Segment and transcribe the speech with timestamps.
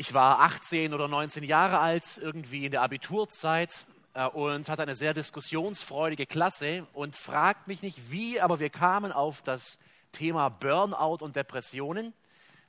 [0.00, 3.84] Ich war 18 oder 19 Jahre alt, irgendwie in der Abiturzeit
[4.14, 9.12] äh, und hatte eine sehr diskussionsfreudige Klasse und fragt mich nicht wie, aber wir kamen
[9.12, 9.78] auf das
[10.12, 12.14] Thema Burnout und Depressionen.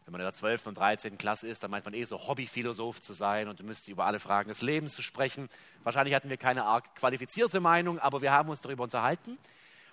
[0.04, 0.68] Wenn man in der 12.
[0.68, 1.18] und 13.
[1.18, 4.50] Klasse ist, dann meint man eh so Hobbyphilosoph zu sein und müsste über alle Fragen
[4.50, 5.48] des Lebens zu sprechen.
[5.84, 9.38] Wahrscheinlich hatten wir keine arg qualifizierte Meinung, aber wir haben uns darüber unterhalten.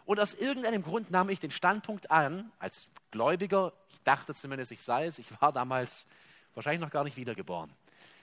[0.07, 4.83] Und aus irgendeinem Grund nahm ich den Standpunkt an, als Gläubiger, ich dachte zumindest, ich
[4.83, 6.05] sei es, ich war damals
[6.59, 7.71] wahrscheinlich noch gar nicht wiedergeboren.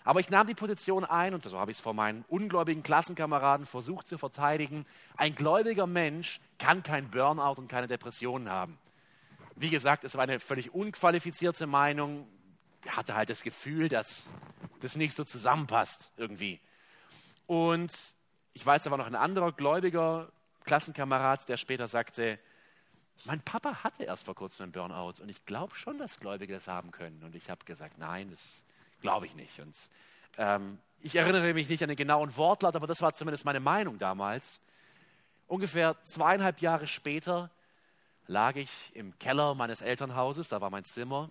[0.03, 3.65] Aber ich nahm die Position ein, und so habe ich es vor meinen ungläubigen Klassenkameraden
[3.65, 4.85] versucht zu verteidigen,
[5.17, 8.77] ein gläubiger Mensch kann kein Burnout und keine Depressionen haben.
[9.55, 12.27] Wie gesagt, es war eine völlig unqualifizierte Meinung.
[12.83, 14.29] Ich hatte halt das Gefühl, dass
[14.81, 16.59] das nicht so zusammenpasst irgendwie.
[17.47, 17.91] Und
[18.53, 20.29] ich weiß, da war noch ein anderer gläubiger
[20.65, 22.37] Klassenkamerad, der später sagte,
[23.23, 26.67] mein Papa hatte erst vor kurzem einen Burnout und ich glaube schon, dass Gläubige das
[26.67, 27.23] haben können.
[27.23, 28.63] Und ich habe gesagt, nein, das
[29.01, 29.59] glaube ich nicht.
[29.59, 29.75] Und
[30.37, 33.97] ähm, ich erinnere mich nicht an den genauen Wortlaut, aber das war zumindest meine Meinung
[33.97, 34.61] damals.
[35.47, 37.49] Ungefähr zweieinhalb Jahre später
[38.27, 41.29] lag ich im Keller meines Elternhauses, da war mein Zimmer,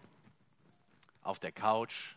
[1.22, 2.14] auf der Couch.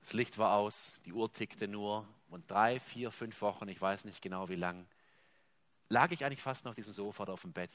[0.00, 4.04] Das Licht war aus, die Uhr tickte nur und drei, vier, fünf Wochen, ich weiß
[4.04, 4.86] nicht genau wie lang,
[5.90, 7.70] lag ich eigentlich fast noch auf diesem Sofa oder auf dem Bett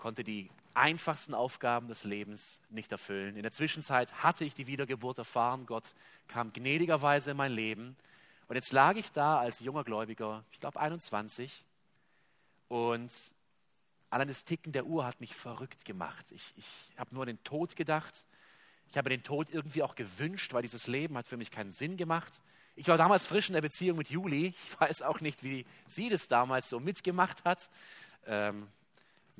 [0.00, 3.36] konnte die einfachsten Aufgaben des Lebens nicht erfüllen.
[3.36, 5.66] In der Zwischenzeit hatte ich die Wiedergeburt erfahren.
[5.66, 5.94] Gott
[6.26, 7.96] kam gnädigerweise in mein Leben.
[8.48, 11.64] Und jetzt lag ich da als junger Gläubiger, ich glaube 21,
[12.68, 13.12] und
[14.08, 16.24] allein das Ticken der Uhr hat mich verrückt gemacht.
[16.32, 18.26] Ich, ich habe nur an den Tod gedacht.
[18.88, 21.96] Ich habe den Tod irgendwie auch gewünscht, weil dieses Leben hat für mich keinen Sinn
[21.96, 22.42] gemacht.
[22.74, 24.54] Ich war damals frisch in der Beziehung mit Juli.
[24.64, 27.70] Ich weiß auch nicht, wie sie das damals so mitgemacht hat.
[28.26, 28.66] Ähm,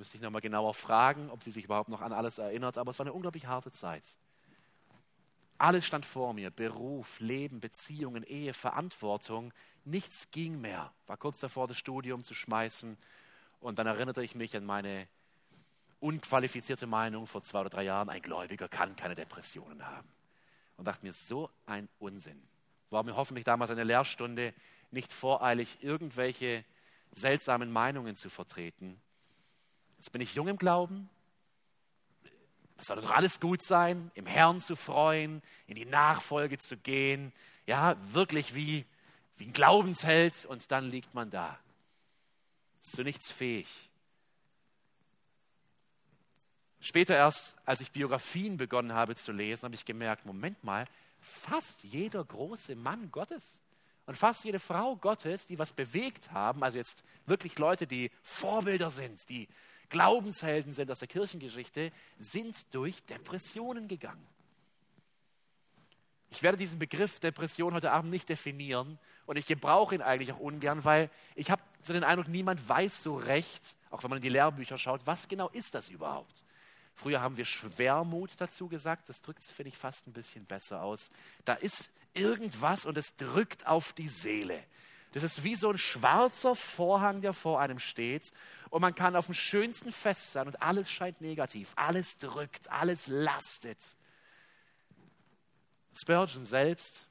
[0.00, 2.78] Müsste ich nochmal genauer fragen, ob sie sich überhaupt noch an alles erinnert.
[2.78, 4.16] Aber es war eine unglaublich harte Zeit.
[5.58, 6.50] Alles stand vor mir.
[6.50, 9.52] Beruf, Leben, Beziehungen, Ehe, Verantwortung.
[9.84, 10.90] Nichts ging mehr.
[11.06, 12.96] War kurz davor, das Studium zu schmeißen.
[13.60, 15.06] Und dann erinnerte ich mich an meine
[15.98, 18.08] unqualifizierte Meinung vor zwei oder drei Jahren.
[18.08, 20.08] Ein Gläubiger kann keine Depressionen haben.
[20.78, 22.42] Und dachte mir, so ein Unsinn.
[22.88, 24.54] War mir hoffentlich damals eine Lehrstunde,
[24.92, 26.64] nicht voreilig irgendwelche
[27.12, 28.98] seltsamen Meinungen zu vertreten,
[30.00, 31.10] Jetzt bin ich jung im Glauben.
[32.78, 37.34] Es soll doch alles gut sein, im Herrn zu freuen, in die Nachfolge zu gehen.
[37.66, 38.86] Ja, wirklich wie,
[39.36, 41.58] wie ein Glaubensheld und dann liegt man da.
[42.80, 43.68] Ist zu nichts fähig.
[46.80, 50.86] Später erst, als ich Biografien begonnen habe zu lesen, habe ich gemerkt, Moment mal,
[51.20, 53.60] fast jeder große Mann Gottes
[54.06, 58.90] und fast jede Frau Gottes, die was bewegt haben, also jetzt wirklich Leute, die Vorbilder
[58.90, 59.46] sind, die
[59.90, 64.26] Glaubenshelden sind aus der Kirchengeschichte, sind durch Depressionen gegangen.
[66.30, 70.38] Ich werde diesen Begriff Depression heute Abend nicht definieren und ich gebrauche ihn eigentlich auch
[70.38, 74.22] ungern, weil ich habe so den Eindruck, niemand weiß so recht, auch wenn man in
[74.22, 76.44] die Lehrbücher schaut, was genau ist das überhaupt.
[76.94, 80.82] Früher haben wir Schwermut dazu gesagt, das drückt es, finde ich, fast ein bisschen besser
[80.82, 81.10] aus.
[81.44, 84.62] Da ist irgendwas und es drückt auf die Seele.
[85.12, 88.32] Das ist wie so ein schwarzer Vorhang, der vor einem steht.
[88.70, 91.72] Und man kann auf dem schönsten Fest sein und alles scheint negativ.
[91.76, 93.78] Alles drückt, alles lastet.
[96.00, 97.08] Spurgeon selbst,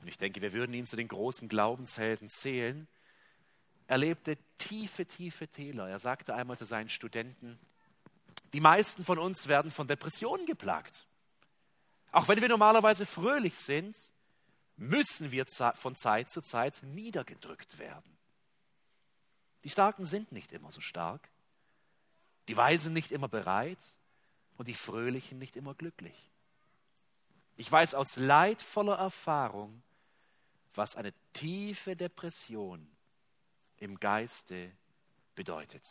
[0.00, 2.86] und ich denke, wir würden ihn zu den großen Glaubenshelden zählen,
[3.88, 5.88] erlebte tiefe, tiefe Täler.
[5.88, 7.58] Er sagte einmal zu seinen Studenten,
[8.52, 11.06] die meisten von uns werden von Depressionen geplagt.
[12.12, 13.96] Auch wenn wir normalerweise fröhlich sind,
[14.76, 18.16] müssen wir von Zeit zu Zeit niedergedrückt werden.
[19.64, 21.28] Die Starken sind nicht immer so stark,
[22.48, 23.78] die Weisen nicht immer bereit
[24.56, 26.30] und die Fröhlichen nicht immer glücklich.
[27.56, 29.82] Ich weiß aus leidvoller Erfahrung,
[30.74, 32.86] was eine tiefe Depression
[33.78, 34.70] im Geiste
[35.34, 35.82] bedeutet.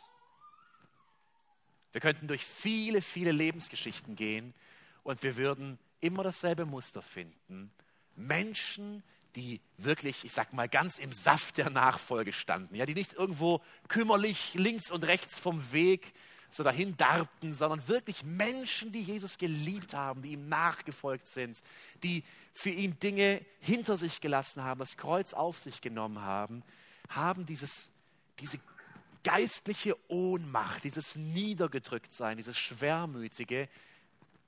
[1.92, 4.54] Wir könnten durch viele, viele Lebensgeschichten gehen
[5.02, 7.72] und wir würden immer dasselbe Muster finden,
[8.16, 9.02] Menschen,
[9.36, 13.60] die wirklich, ich sag mal, ganz im Saft der Nachfolge standen, ja, die nicht irgendwo
[13.88, 16.14] kümmerlich links und rechts vom Weg
[16.48, 21.62] so dahin darbten, sondern wirklich Menschen, die Jesus geliebt haben, die ihm nachgefolgt sind,
[22.02, 26.62] die für ihn Dinge hinter sich gelassen haben, das Kreuz auf sich genommen haben,
[27.10, 27.90] haben dieses,
[28.40, 28.58] diese
[29.22, 33.68] geistliche Ohnmacht, dieses Niedergedrücktsein, dieses Schwermütige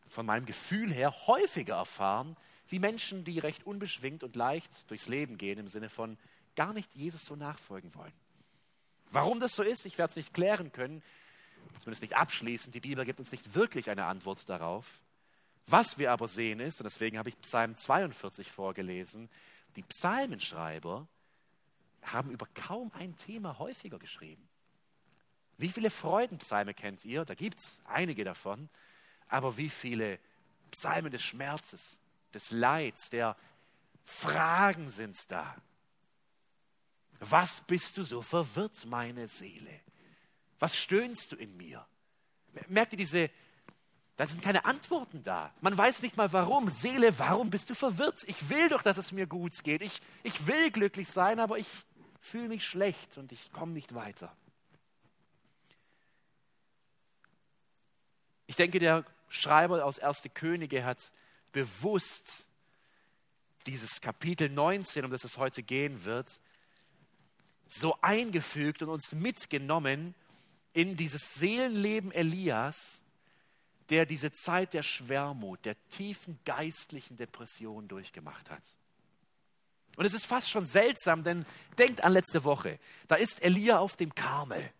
[0.09, 2.37] von meinem Gefühl her häufiger erfahren
[2.69, 6.19] wie Menschen, die recht unbeschwingt und leicht durchs Leben gehen, im Sinne von
[6.57, 8.13] gar nicht Jesus so nachfolgen wollen.
[9.11, 11.03] Warum das so ist, ich werde es nicht klären können,
[11.79, 12.75] zumindest nicht abschließend.
[12.75, 14.87] Die Bibel gibt uns nicht wirklich eine Antwort darauf.
[15.67, 19.29] Was wir aber sehen ist, und deswegen habe ich Psalm 42 vorgelesen,
[19.77, 21.07] die Psalmenschreiber
[22.03, 24.49] haben über kaum ein Thema häufiger geschrieben.
[25.59, 27.25] Wie viele Freudenpsalme kennt ihr?
[27.25, 28.69] Da gibt es einige davon.
[29.29, 30.19] Aber wie viele
[30.71, 32.01] Psalmen des Schmerzes,
[32.35, 33.37] des Leids, der
[34.05, 35.57] Fragen sind da?
[37.21, 39.81] Was bist du so verwirrt, meine Seele?
[40.59, 41.87] Was stöhnst du in mir?
[42.69, 43.31] Merkt ihr diese,
[44.17, 45.53] da sind keine Antworten da.
[45.61, 46.71] Man weiß nicht mal warum.
[46.71, 48.25] Seele, warum bist du verwirrt?
[48.27, 49.83] Ich will doch, dass es mir gut geht.
[49.83, 51.69] Ich, ich will glücklich sein, aber ich
[52.21, 54.37] fühle mich schlecht und ich komme nicht weiter.
[58.47, 61.13] Ich denke, der Schreiber aus Erste Könige hat
[61.53, 62.47] bewusst
[63.67, 66.41] dieses Kapitel 19, um das es heute gehen wird,
[67.69, 70.15] so eingefügt und uns mitgenommen
[70.73, 73.03] in dieses Seelenleben Elias,
[73.91, 78.63] der diese Zeit der Schwermut, der tiefen geistlichen Depression durchgemacht hat.
[79.97, 81.45] Und es ist fast schon seltsam, denn
[81.77, 82.79] denkt an letzte Woche.
[83.09, 84.71] Da ist Elia auf dem Karmel.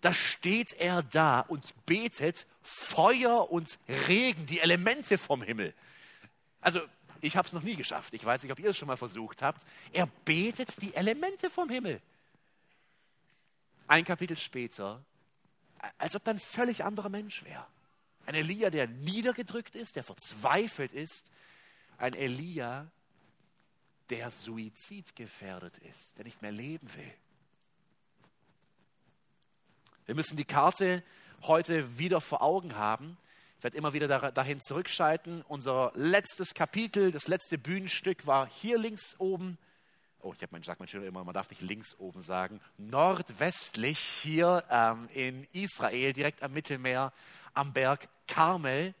[0.00, 3.78] Da steht er da und betet Feuer und
[4.08, 5.74] Regen, die Elemente vom Himmel.
[6.60, 6.80] Also
[7.20, 8.14] ich habe es noch nie geschafft.
[8.14, 9.66] Ich weiß nicht, ob ihr es schon mal versucht habt.
[9.92, 12.00] Er betet die Elemente vom Himmel.
[13.88, 15.02] Ein Kapitel später,
[15.96, 17.66] als ob ein völlig anderer Mensch wäre.
[18.26, 21.32] Ein Elia, der niedergedrückt ist, der verzweifelt ist.
[21.96, 22.90] Ein Elia,
[24.10, 27.14] der suizidgefährdet ist, der nicht mehr leben will.
[30.08, 31.02] Wir müssen die Karte
[31.42, 33.18] heute wieder vor Augen haben.
[33.58, 35.42] Ich werde immer wieder dahin zurückschalten.
[35.42, 39.58] Unser letztes Kapitel, das letzte Bühnenstück war hier links oben.
[40.22, 42.62] Oh, ich habe mein, sag mein Schüler immer, man darf nicht links oben sagen.
[42.78, 47.12] Nordwestlich hier ähm, in Israel, direkt am Mittelmeer,
[47.52, 48.94] am Berg Karmel.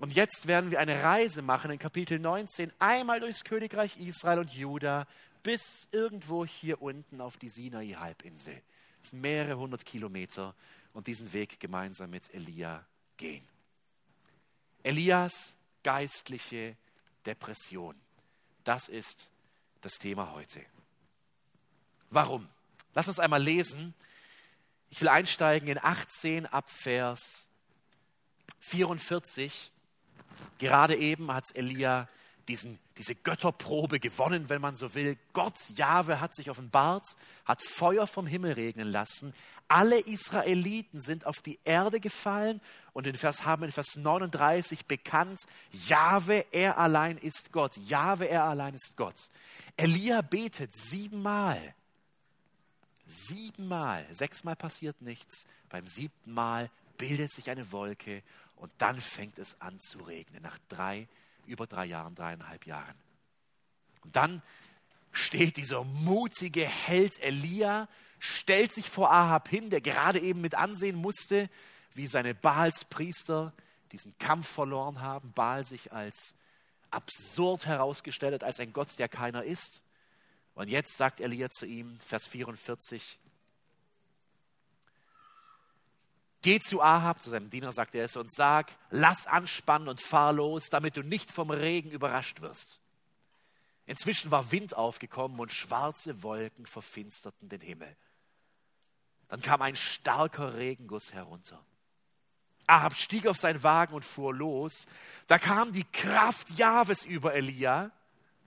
[0.00, 4.52] Und jetzt werden wir eine Reise machen in Kapitel 19, einmal durchs Königreich Israel und
[4.52, 5.06] Juda
[5.44, 8.60] bis irgendwo hier unten auf die Sinai-Halbinsel.
[9.02, 10.54] Es sind mehrere hundert Kilometer
[10.92, 12.84] und diesen Weg gemeinsam mit Elia
[13.16, 13.46] gehen.
[14.82, 16.76] Elias geistliche
[17.24, 17.94] Depression.
[18.64, 19.30] Das ist
[19.80, 20.64] das Thema heute.
[22.10, 22.48] Warum?
[22.94, 23.94] Lass uns einmal lesen.
[24.90, 27.48] Ich will einsteigen in 18 ab Vers
[28.60, 29.72] 44.
[30.58, 32.08] Gerade eben hat Elia
[32.50, 35.16] diesen, diese Götterprobe gewonnen, wenn man so will.
[35.32, 37.06] Gott, Jahwe, hat sich offenbart,
[37.44, 39.32] hat Feuer vom Himmel regnen lassen.
[39.68, 42.60] Alle Israeliten sind auf die Erde gefallen
[42.92, 45.40] und in Vers, haben in Vers 39 bekannt,
[45.86, 47.76] Jahwe, er allein ist Gott.
[47.76, 49.30] Jahwe, er allein ist Gott.
[49.76, 51.74] Elia betet siebenmal.
[53.06, 54.04] Siebenmal.
[54.10, 55.46] Sechsmal passiert nichts.
[55.68, 56.68] Beim siebten Mal
[56.98, 58.24] bildet sich eine Wolke
[58.56, 61.06] und dann fängt es an zu regnen, nach drei,
[61.46, 62.94] über drei Jahren, dreieinhalb Jahren.
[64.02, 64.42] Und dann
[65.12, 67.88] steht dieser mutige Held Elia,
[68.18, 71.48] stellt sich vor Ahab hin, der gerade eben mit ansehen musste,
[71.94, 73.52] wie seine Baalspriester
[73.92, 76.34] diesen Kampf verloren haben, Baal sich als
[76.90, 79.82] absurd herausgestellt hat, als ein Gott, der keiner ist.
[80.54, 83.18] Und jetzt sagt Elia zu ihm, Vers 44,
[86.42, 90.32] Geh zu Ahab, zu seinem Diener sagt er es, und sag, lass anspannen und fahr
[90.32, 92.80] los, damit du nicht vom Regen überrascht wirst.
[93.86, 97.94] Inzwischen war Wind aufgekommen und schwarze Wolken verfinsterten den Himmel.
[99.28, 101.64] Dann kam ein starker Regenguss herunter.
[102.66, 104.86] Ahab stieg auf seinen Wagen und fuhr los.
[105.26, 107.90] Da kam die Kraft Jahwes über Elia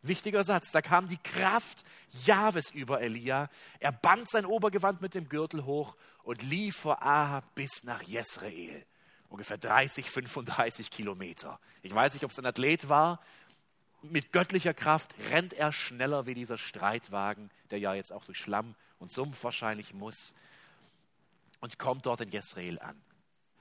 [0.04, 1.86] Wichtiger Satz, da kam die Kraft
[2.26, 3.50] Jahwes über Elia.
[3.80, 8.86] Er band sein Obergewand mit dem Gürtel hoch und lief vor Ahab bis nach Jezreel.
[9.30, 11.58] Ungefähr 30, 35 Kilometer.
[11.82, 13.22] Ich weiß nicht, ob es ein Athlet war.
[14.02, 18.76] Mit göttlicher Kraft rennt er schneller wie dieser Streitwagen, der ja jetzt auch durch Schlamm
[19.00, 20.34] und Sumpf wahrscheinlich muss,
[21.62, 23.02] und kommt dort in Jezreel an.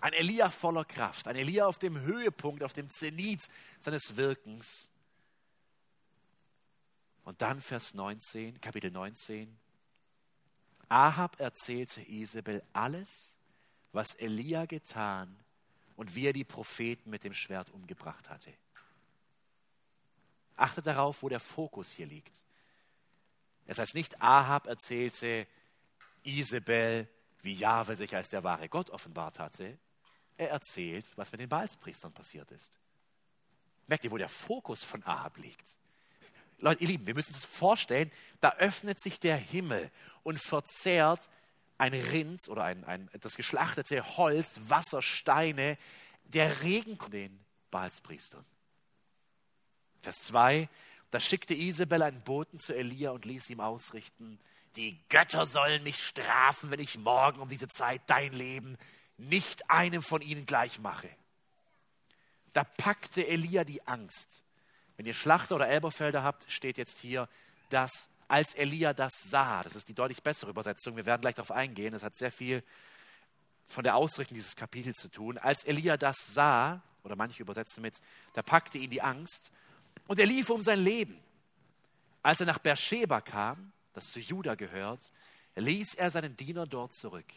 [0.00, 4.90] Ein Elia voller Kraft, ein Elia auf dem Höhepunkt, auf dem Zenit seines Wirkens.
[7.24, 9.56] Und dann Vers 19, Kapitel 19.
[10.88, 13.38] Ahab erzählte Isabel alles,
[13.92, 15.38] was Elia getan
[15.96, 18.52] und wie er die Propheten mit dem Schwert umgebracht hatte.
[20.56, 22.44] Achtet darauf, wo der Fokus hier liegt.
[23.66, 25.46] Es heißt nicht, Ahab erzählte
[26.24, 27.08] Isabel,
[27.42, 29.78] wie Jahwe sich als der wahre Gott offenbart hatte.
[30.36, 32.78] Er erzählt, was mit den Baalspriestern passiert ist.
[33.86, 35.78] Merkt ihr, wo der Fokus von Ahab liegt?
[36.62, 39.90] Leute, ihr Lieben, wir müssen uns vorstellen, da öffnet sich der Himmel
[40.22, 41.28] und verzehrt
[41.76, 45.76] ein Rind oder ein, ein, das geschlachtete Holz, Wasser, Steine.
[46.24, 48.44] Der Regen, den Baalspriestern.
[50.02, 50.68] Vers 2,
[51.10, 54.38] da schickte Isabel einen Boten zu Elia und ließ ihm ausrichten,
[54.76, 58.78] die Götter sollen mich strafen, wenn ich morgen um diese Zeit dein Leben
[59.18, 61.10] nicht einem von ihnen gleich mache.
[62.52, 64.44] Da packte Elia die Angst.
[65.02, 67.28] Wenn ihr Schlachter oder Elberfelder habt, steht jetzt hier,
[67.70, 71.50] dass als Elia das sah, das ist die deutlich bessere Übersetzung, wir werden gleich darauf
[71.50, 72.62] eingehen, das hat sehr viel
[73.64, 75.38] von der Ausrichtung dieses Kapitels zu tun.
[75.38, 77.96] Als Elia das sah, oder manche übersetzen mit,
[78.34, 79.50] da packte ihn die Angst
[80.06, 81.20] und er lief um sein Leben.
[82.22, 85.10] Als er nach Beersheba kam, das zu Juda gehört,
[85.56, 87.32] ließ er seinen Diener dort zurück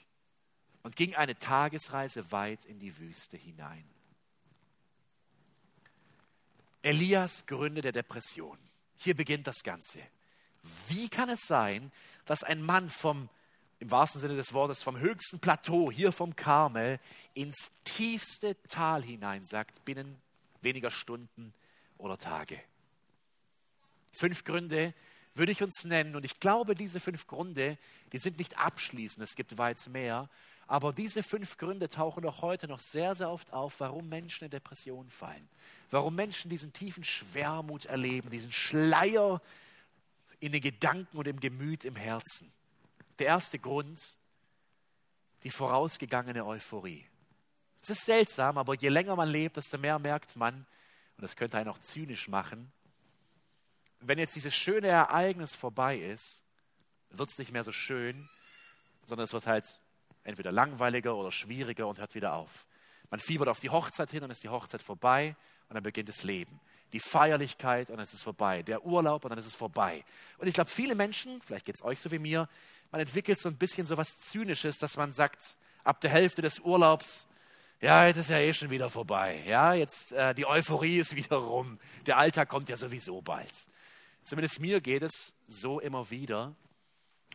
[0.84, 3.90] und ging eine Tagesreise weit in die Wüste hinein.
[6.86, 8.60] Elias Gründe der Depression.
[8.98, 10.00] Hier beginnt das Ganze.
[10.88, 11.92] Wie kann es sein,
[12.26, 13.28] dass ein Mann vom,
[13.80, 17.00] im wahrsten Sinne des Wortes, vom höchsten Plateau, hier vom Karmel,
[17.34, 20.16] ins tiefste Tal hinein sagt, binnen
[20.62, 21.56] weniger Stunden
[21.98, 22.62] oder Tage?
[24.14, 24.94] Fünf Gründe
[25.34, 26.16] würde ich uns nennen.
[26.16, 27.80] Und ich glaube, diese fünf Gründe,
[28.14, 30.30] die sind nicht abschließend, es gibt weit mehr.
[30.68, 34.52] Aber diese fünf Gründe tauchen auch heute noch sehr, sehr oft auf, warum Menschen in
[34.52, 35.48] Depressionen fallen.
[35.92, 39.42] Warum Menschen diesen tiefen Schwermut erleben, diesen Schleier
[40.40, 42.52] in den Gedanken und im Gemüt, im Herzen.
[43.20, 44.18] Der erste Grund,
[45.44, 47.06] die vorausgegangene Euphorie.
[47.82, 50.66] Es ist seltsam, aber je länger man lebt, desto mehr merkt man,
[51.18, 52.72] und das könnte einen auch zynisch machen,
[54.00, 56.44] wenn jetzt dieses schöne Ereignis vorbei ist,
[57.12, 58.30] wird es nicht mehr so schön,
[59.04, 59.80] sondern es wird halt
[60.26, 62.66] entweder langweiliger oder schwieriger und hört wieder auf.
[63.10, 65.36] Man fiebert auf die Hochzeit hin und ist die Hochzeit vorbei
[65.70, 66.60] und dann beginnt das Leben.
[66.92, 68.64] Die Feierlichkeit und dann ist es vorbei.
[68.64, 70.04] Der Urlaub und dann ist es vorbei.
[70.38, 72.50] Und ich glaube, viele Menschen, vielleicht geht es euch so wie mir,
[72.92, 76.60] man entwickelt so ein bisschen so was Zynisches, dass man sagt, ab der Hälfte des
[76.60, 77.28] Urlaubs,
[77.82, 79.44] ja, jetzt ist ja eh schon wieder vorbei.
[79.46, 81.80] Ja, jetzt äh, die Euphorie ist wieder rum.
[82.06, 83.54] Der Alltag kommt ja sowieso bald.
[84.24, 86.56] Zumindest mir geht es so immer wieder.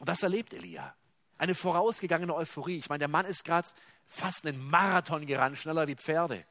[0.01, 0.95] Und das erlebt Elia.
[1.41, 2.77] Eine vorausgegangene Euphorie.
[2.77, 3.67] Ich meine, der Mann ist gerade
[4.09, 6.45] fast einen Marathon gerannt, schneller wie Pferde.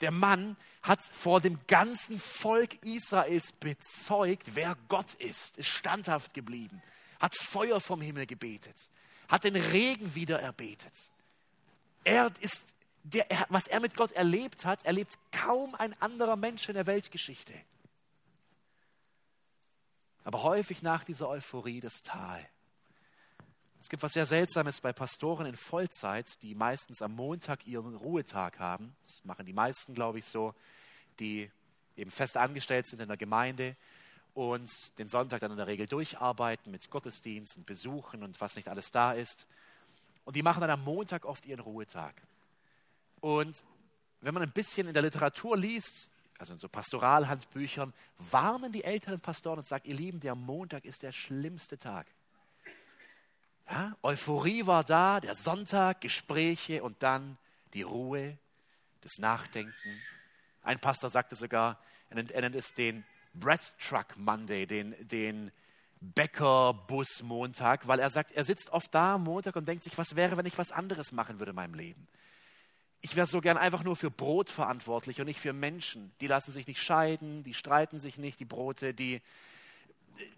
[0.00, 6.82] Der Mann hat vor dem ganzen Volk Israels bezeugt, wer Gott ist, ist standhaft geblieben,
[7.20, 8.74] hat Feuer vom Himmel gebetet,
[9.28, 10.94] hat den Regen wieder erbetet.
[12.02, 16.74] Er ist, der, was er mit Gott erlebt hat, erlebt kaum ein anderer Mensch in
[16.74, 17.54] der Weltgeschichte.
[20.24, 22.44] Aber häufig nach dieser Euphorie das Tal.
[23.80, 28.58] Es gibt was sehr Seltsames bei Pastoren in Vollzeit, die meistens am Montag ihren Ruhetag
[28.58, 28.96] haben.
[29.02, 30.54] Das machen die meisten, glaube ich, so,
[31.20, 31.50] die
[31.96, 33.76] eben fest angestellt sind in der Gemeinde
[34.34, 34.68] und
[34.98, 38.90] den Sonntag dann in der Regel durcharbeiten mit Gottesdienst und Besuchen und was nicht alles
[38.90, 39.46] da ist.
[40.24, 42.14] Und die machen dann am Montag oft ihren Ruhetag.
[43.20, 43.64] Und
[44.20, 49.20] wenn man ein bisschen in der Literatur liest, also in so Pastoralhandbüchern, warnen die älteren
[49.20, 52.06] Pastoren und sagen, ihr Lieben, der Montag ist der schlimmste Tag.
[53.70, 57.36] Ja, Euphorie war da, der Sonntag, Gespräche und dann
[57.74, 58.38] die Ruhe,
[59.02, 60.02] das Nachdenken.
[60.62, 65.52] Ein Pastor sagte sogar, er nennt, er nennt es den Bread Truck Monday, den, den
[66.00, 70.36] Bäckerbus-Montag, weil er sagt, er sitzt oft da am Montag und denkt sich, was wäre,
[70.36, 72.08] wenn ich was anderes machen würde in meinem Leben
[73.00, 76.12] ich wäre so gern einfach nur für Brot verantwortlich und nicht für Menschen.
[76.20, 79.20] Die lassen sich nicht scheiden, die streiten sich nicht, die Brote, die,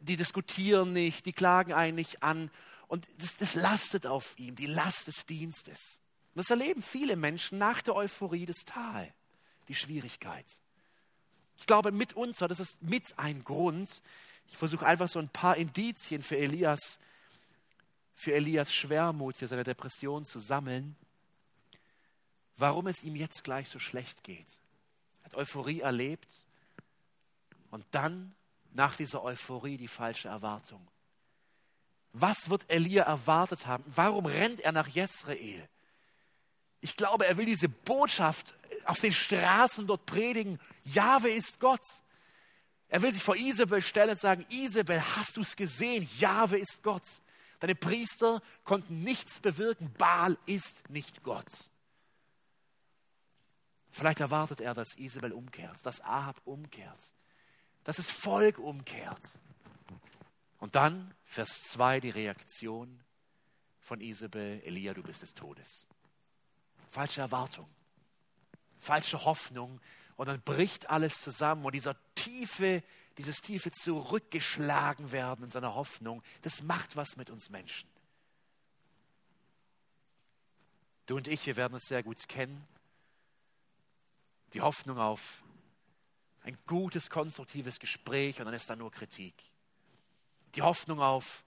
[0.01, 2.51] die diskutieren nicht, die klagen einen nicht an.
[2.90, 6.00] Und das, das lastet auf ihm, die Last des Dienstes.
[6.35, 9.12] das erleben viele Menschen nach der Euphorie des Tal,
[9.68, 10.47] die Schwierigkeit.
[11.56, 14.02] Ich glaube, mitunter, das ist mit ein Grund.
[14.49, 16.99] Ich versuche einfach so ein paar Indizien für Elias,
[18.14, 20.97] für Elias Schwermut, für seine Depression zu sammeln
[22.61, 24.61] warum es ihm jetzt gleich so schlecht geht.
[25.20, 26.47] Er hat Euphorie erlebt
[27.70, 28.35] und dann
[28.73, 30.87] nach dieser Euphorie die falsche Erwartung.
[32.12, 33.85] Was wird Elia erwartet haben?
[33.87, 35.69] Warum rennt er nach Jezreel?
[36.81, 40.59] Ich glaube, er will diese Botschaft auf den Straßen dort predigen.
[40.85, 41.85] Jahwe ist Gott.
[42.88, 46.09] Er will sich vor Isabel stellen und sagen, Isabel, hast du es gesehen?
[46.19, 47.05] Jahwe ist Gott.
[47.61, 49.93] Deine Priester konnten nichts bewirken.
[49.97, 51.71] Baal ist nicht Gott.
[53.90, 57.12] Vielleicht erwartet er, dass Isabel umkehrt, dass Ahab umkehrt,
[57.85, 59.23] dass das Volk umkehrt.
[60.61, 63.02] Und dann, Vers 2, die Reaktion
[63.81, 65.88] von Isabel, Elia, du bist des Todes.
[66.90, 67.69] Falsche Erwartung,
[68.79, 69.81] falsche Hoffnung
[70.17, 72.83] und dann bricht alles zusammen und dieser tiefe,
[73.17, 77.88] dieses tiefe zurückgeschlagen werden in seiner Hoffnung, das macht was mit uns Menschen.
[81.07, 82.69] Du und ich, wir werden es sehr gut kennen
[84.52, 85.43] Die Hoffnung auf
[86.43, 89.50] ein gutes, konstruktives Gespräch und dann ist da nur Kritik.
[90.54, 91.45] Die Hoffnung auf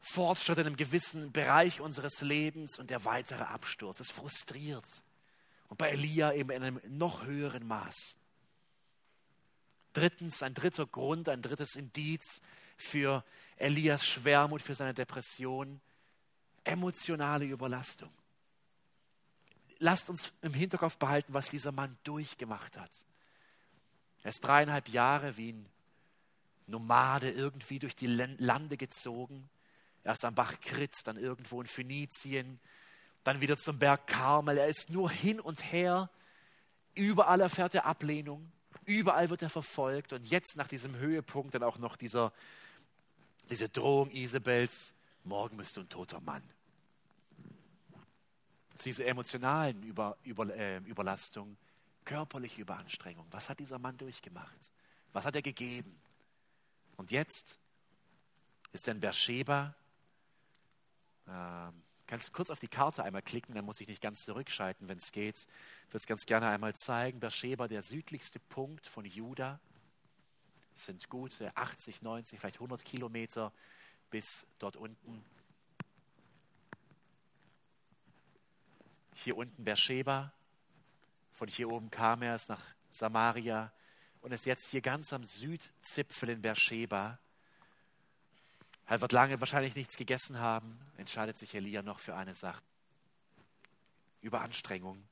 [0.00, 4.00] Fortschritt in einem gewissen Bereich unseres Lebens und der weitere Absturz.
[4.00, 4.86] Es frustriert.
[5.68, 8.16] Und bei Elia eben in einem noch höheren Maß.
[9.92, 12.40] Drittens, ein dritter Grund, ein drittes Indiz
[12.76, 13.24] für
[13.56, 15.80] Elias Schwermut, für seine Depression,
[16.64, 18.10] emotionale Überlastung.
[19.78, 22.90] Lasst uns im Hinterkopf behalten, was dieser Mann durchgemacht hat.
[24.22, 25.66] Er ist dreieinhalb Jahre wie ein
[26.68, 29.48] Nomade irgendwie durch die Lande gezogen.
[30.04, 32.60] Erst am Bach Krit, dann irgendwo in Phönizien,
[33.24, 34.58] dann wieder zum Berg Karmel.
[34.58, 36.10] Er ist nur hin und her.
[36.94, 38.50] Überall erfährt er Ablehnung.
[38.84, 40.12] Überall wird er verfolgt.
[40.12, 42.32] Und jetzt nach diesem Höhepunkt dann auch noch dieser,
[43.50, 44.94] diese Drohung Isabels,
[45.24, 46.42] morgen bist du ein toter Mann.
[48.84, 51.56] Diese emotionalen Über, Über, äh, Überlastung,
[52.04, 53.26] körperliche Überanstrengung.
[53.30, 54.70] Was hat dieser Mann durchgemacht?
[55.12, 56.00] Was hat er gegeben?
[56.98, 57.58] Und jetzt
[58.72, 59.74] ist in Beersheba.
[61.28, 64.88] Ähm, kannst du kurz auf die Karte einmal klicken, dann muss ich nicht ganz zurückschalten,
[64.88, 65.36] wenn es geht.
[65.86, 67.20] Ich würde es ganz gerne einmal zeigen.
[67.20, 69.60] Beersheba, der südlichste Punkt von Juda.
[70.74, 73.52] Es sind gute 80, 90, vielleicht 100 Kilometer
[74.10, 75.24] bis dort unten.
[79.14, 80.32] Hier unten Beersheba.
[81.32, 83.72] Von hier oben kam er es nach Samaria
[84.20, 87.18] und ist jetzt hier ganz am Südzipfel in Beersheba.
[88.86, 92.62] Er wird lange wahrscheinlich nichts gegessen haben, entscheidet sich Elia noch für eine Sache.
[94.22, 95.02] Überanstrengung.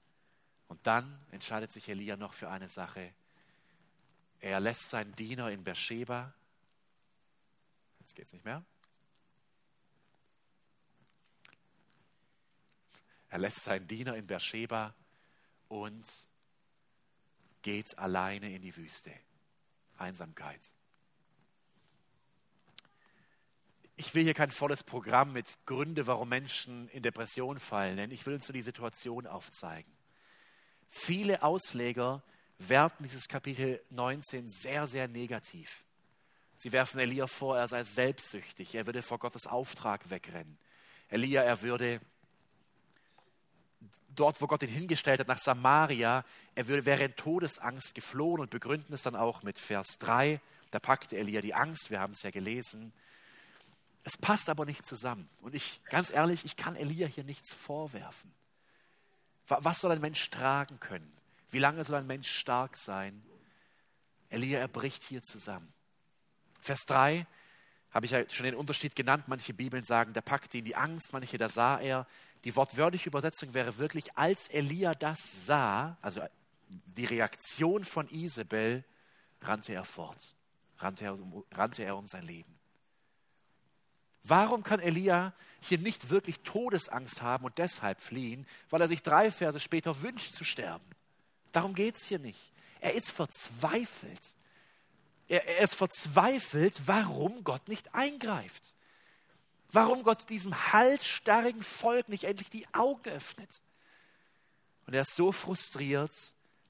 [0.69, 3.13] Und dann entscheidet sich Elia noch für eine Sache.
[4.41, 6.33] Er lässt seinen Diener in Beersheba.
[8.01, 8.65] Jetzt geht es nicht mehr.
[13.29, 14.95] Er lässt seinen Diener in Beersheba
[15.69, 16.09] und
[17.66, 19.12] geht alleine in die Wüste.
[19.99, 20.73] Einsamkeit.
[23.96, 28.24] Ich will hier kein volles Programm mit Gründe, warum Menschen in Depression fallen, denn ich
[28.24, 29.92] will uns nur die Situation aufzeigen.
[30.90, 32.22] Viele Ausleger
[32.59, 35.85] werten dieses Kapitel 19 sehr, sehr negativ.
[36.59, 40.57] Sie werfen Elia vor, er sei selbstsüchtig, er würde vor Gottes Auftrag wegrennen.
[41.09, 42.00] Elia, er würde
[44.16, 46.24] dort, wo Gott ihn hingestellt hat, nach Samaria,
[46.55, 50.40] er wäre in Todesangst geflohen und begründen es dann auch mit Vers 3.
[50.70, 52.92] Da packte Elia die Angst, wir haben es ja gelesen.
[54.02, 55.29] Es passt aber nicht zusammen.
[55.40, 58.33] Und ich, ganz ehrlich, ich kann Elia hier nichts vorwerfen.
[59.46, 61.12] Was soll ein Mensch tragen können?
[61.50, 63.22] Wie lange soll ein Mensch stark sein?
[64.29, 65.72] Elia, er bricht hier zusammen.
[66.61, 67.26] Vers 3
[67.92, 69.24] habe ich ja schon den Unterschied genannt.
[69.29, 72.07] Manche Bibeln sagen, da packte ihn die Angst, manche, da sah er.
[72.46, 76.22] Die wortwörtliche Übersetzung wäre wirklich, als Elia das sah, also
[76.68, 78.85] die Reaktion von Isabel,
[79.40, 80.37] rannte er fort,
[80.78, 81.18] rannte er,
[81.50, 82.56] rannte er um sein Leben.
[84.22, 88.46] Warum kann Elia hier nicht wirklich Todesangst haben und deshalb fliehen?
[88.70, 90.87] Weil er sich drei Verse später wünscht zu sterben.
[91.50, 92.52] Darum geht es hier nicht.
[92.78, 94.37] Er ist verzweifelt.
[95.26, 98.76] Er, er ist verzweifelt, warum Gott nicht eingreift
[99.77, 103.61] warum Gott diesem halsstarrigen Volk nicht endlich die Augen öffnet.
[104.87, 106.15] Und er ist so frustriert,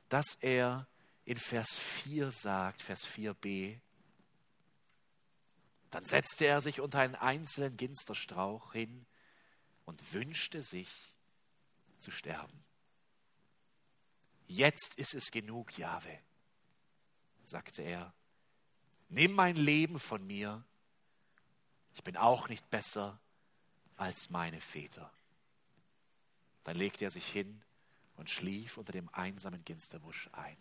[0.08, 0.88] dass er
[1.24, 3.78] in Vers 4 sagt, Vers 4b,
[5.92, 9.06] dann setzte er sich unter einen einzelnen Ginsterstrauch hin
[9.84, 10.90] und wünschte sich
[12.00, 12.64] zu sterben.
[14.48, 16.18] Jetzt ist es genug, Jahwe,
[17.44, 18.12] sagte er.
[19.08, 20.64] Nimm mein Leben von mir,
[21.96, 23.18] ich bin auch nicht besser
[23.96, 25.10] als meine Väter.
[26.62, 27.62] Dann legte er sich hin
[28.16, 30.58] und schlief unter dem einsamen Ginsterbusch ein.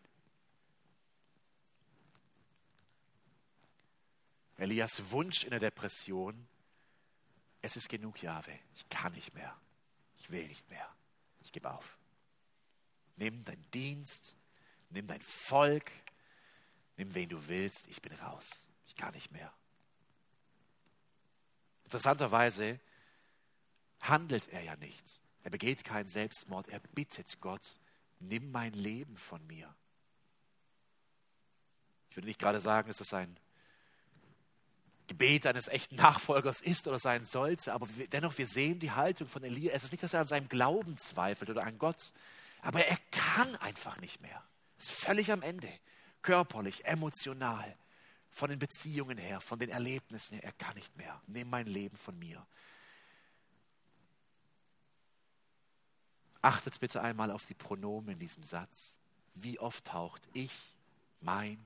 [4.55, 6.47] Elias Wunsch in der Depression,
[7.61, 9.59] es ist genug, Jahwe, ich kann nicht mehr,
[10.15, 10.89] ich will nicht mehr,
[11.41, 11.97] ich gebe auf.
[13.17, 14.37] Nimm deinen Dienst,
[14.89, 15.91] nimm dein Volk,
[16.95, 19.53] nimm wen du willst, ich bin raus, ich kann nicht mehr.
[21.85, 22.79] Interessanterweise
[24.01, 25.21] handelt er ja nicht.
[25.43, 26.67] Er begeht keinen Selbstmord.
[26.69, 27.79] Er bittet Gott,
[28.19, 29.73] nimm mein Leben von mir.
[32.09, 33.37] Ich würde nicht gerade sagen, dass das ein
[35.07, 39.43] Gebet eines echten Nachfolgers ist oder sein sollte, aber dennoch, wir sehen die Haltung von
[39.43, 39.73] Elia.
[39.73, 42.11] Es ist nicht, dass er an seinem Glauben zweifelt oder an Gott,
[42.61, 44.41] aber er kann einfach nicht mehr.
[44.79, 45.71] Ist völlig am Ende,
[46.23, 47.77] körperlich, emotional
[48.35, 51.21] von den Beziehungen her, von den Erlebnissen her, er kann nicht mehr.
[51.25, 52.45] Nimm mein Leben von mir.
[56.41, 58.97] Achtet bitte einmal auf die Pronomen in diesem Satz.
[59.35, 60.51] wie oft taucht ich,
[61.21, 61.57] mein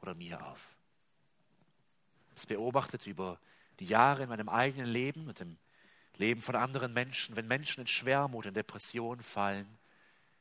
[0.00, 0.76] oder mir auf?
[2.34, 3.38] Das beobachtet über
[3.80, 5.56] die Jahre in meinem eigenen Leben und im
[6.18, 9.66] Leben von anderen Menschen, wenn Menschen in Schwermut, in Depression fallen.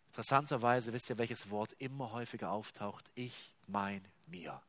[0.10, 3.10] Interessanterweise wisst ihr, welches Wort immer häufiger auftaucht?
[3.15, 4.62] Ich, mein, mir.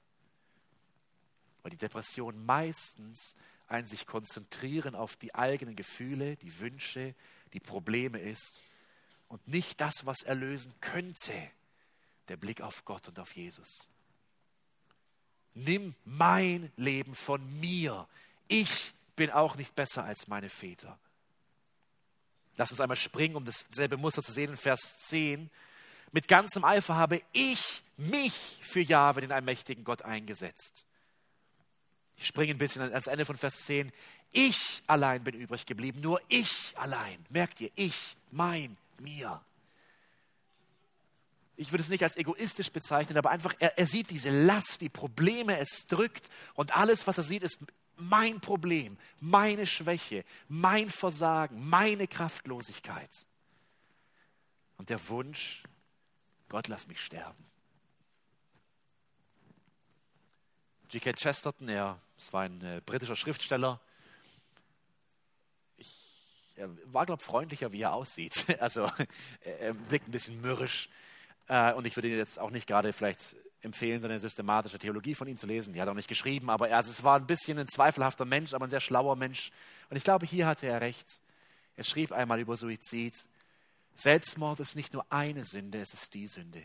[1.62, 7.14] Weil die Depression meistens ein sich konzentrieren auf die eigenen Gefühle, die Wünsche,
[7.53, 8.62] die Probleme ist
[9.29, 11.35] und nicht das, was erlösen könnte,
[12.29, 13.88] der Blick auf Gott und auf Jesus.
[15.55, 18.07] Nimm mein Leben von mir.
[18.47, 20.99] Ich bin auch nicht besser als meine Väter.
[22.57, 25.51] Lass uns einmal springen, um dasselbe Muster zu sehen in Vers 10.
[26.12, 30.87] Mit ganzem Eifer habe ich mich für Jahwe, den allmächtigen Gott, eingesetzt.
[32.18, 33.92] Ich springe ein bisschen ans Ende von Vers 10.
[34.33, 37.24] Ich allein bin übrig geblieben, nur ich allein.
[37.31, 39.40] Merkt ihr, ich, mein, mir.
[41.57, 44.88] Ich würde es nicht als egoistisch bezeichnen, aber einfach, er, er sieht diese Last, die
[44.88, 47.61] Probleme, es drückt und alles, was er sieht, ist
[47.96, 53.11] mein Problem, meine Schwäche, mein Versagen, meine Kraftlosigkeit.
[54.76, 55.64] Und der Wunsch,
[56.48, 57.47] Gott, lass mich sterben.
[60.88, 61.12] G.K.
[61.12, 63.81] Chesterton, er das war ein äh, britischer Schriftsteller.
[65.77, 65.94] Ich,
[66.57, 68.44] er war, glaube ich, freundlicher, wie er aussieht.
[68.61, 68.90] Also
[69.40, 70.88] er blickt ein bisschen mürrisch.
[71.46, 75.29] Äh, und ich würde Ihnen jetzt auch nicht gerade vielleicht empfehlen, seine systematische Theologie von
[75.29, 75.72] ihm zu lesen.
[75.72, 78.24] Die hat er auch nicht geschrieben, aber er, also es war ein bisschen ein zweifelhafter
[78.24, 79.51] Mensch, aber ein sehr schlauer Mensch.
[79.90, 81.20] Und ich glaube, hier hatte er recht.
[81.77, 83.16] Er schrieb einmal über Suizid.
[83.94, 86.62] Selbstmord ist nicht nur eine Sünde, es ist die Sünde.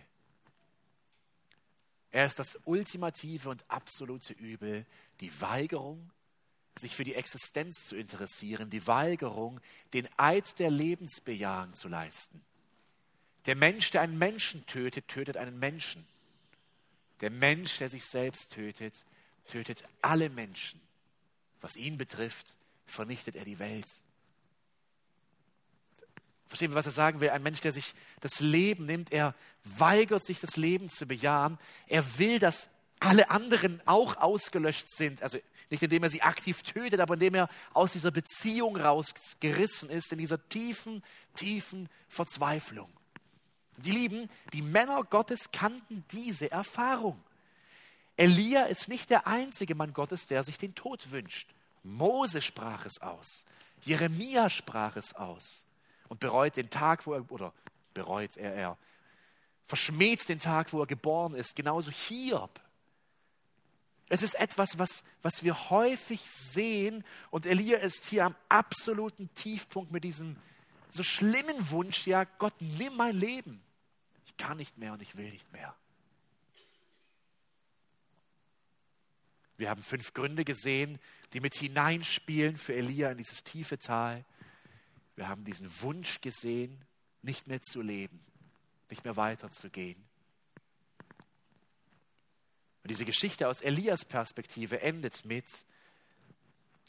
[2.13, 4.85] Er ist das ultimative und absolute Übel,
[5.19, 6.11] die Weigerung,
[6.77, 9.59] sich für die Existenz zu interessieren, die Weigerung,
[9.93, 12.39] den Eid der Lebensbejahung zu leisten.
[13.47, 16.05] Der Mensch, der einen Menschen tötet, tötet einen Menschen.
[17.21, 19.05] Der Mensch, der sich selbst tötet,
[19.47, 20.79] tötet alle Menschen.
[21.61, 23.89] Was ihn betrifft, vernichtet er die Welt.
[26.53, 27.31] Verstehen wir, was er sagen will?
[27.31, 31.57] Ein Mensch, der sich das Leben nimmt, er weigert sich, das Leben zu bejahen.
[31.87, 35.23] Er will, dass alle anderen auch ausgelöscht sind.
[35.23, 35.39] Also
[35.71, 40.19] nicht indem er sie aktiv tötet, aber indem er aus dieser Beziehung rausgerissen ist, in
[40.19, 42.93] dieser tiefen, tiefen Verzweiflung.
[43.77, 47.19] Die Lieben, die Männer Gottes kannten diese Erfahrung.
[48.15, 51.49] Elia ist nicht der einzige Mann Gottes, der sich den Tod wünscht.
[51.81, 53.47] Mose sprach es aus.
[53.81, 55.62] Jeremia sprach es aus
[56.13, 57.51] und bereut den Tag, wo er, oder
[57.95, 58.77] bereut er, er
[59.65, 61.55] verschmäht den Tag, wo er geboren ist.
[61.55, 62.61] Genauso Hiob.
[64.09, 69.91] Es ist etwas, was, was wir häufig sehen und Elia ist hier am absoluten Tiefpunkt
[69.91, 70.35] mit diesem
[70.91, 73.63] so schlimmen Wunsch, ja, Gott, nimm mein Leben.
[74.27, 75.75] Ich kann nicht mehr und ich will nicht mehr.
[79.57, 80.99] Wir haben fünf Gründe gesehen,
[81.33, 84.23] die mit hineinspielen für Elia in dieses tiefe Tal.
[85.15, 86.83] Wir haben diesen Wunsch gesehen,
[87.21, 88.23] nicht mehr zu leben,
[88.89, 90.03] nicht mehr weiterzugehen.
[92.83, 95.47] Und diese Geschichte aus Elias Perspektive endet mit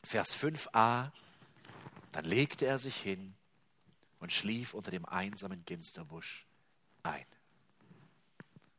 [0.02, 1.12] Vers 5a.
[2.12, 3.34] Dann legte er sich hin
[4.18, 6.46] und schlief unter dem einsamen Ginsterbusch
[7.02, 7.26] ein.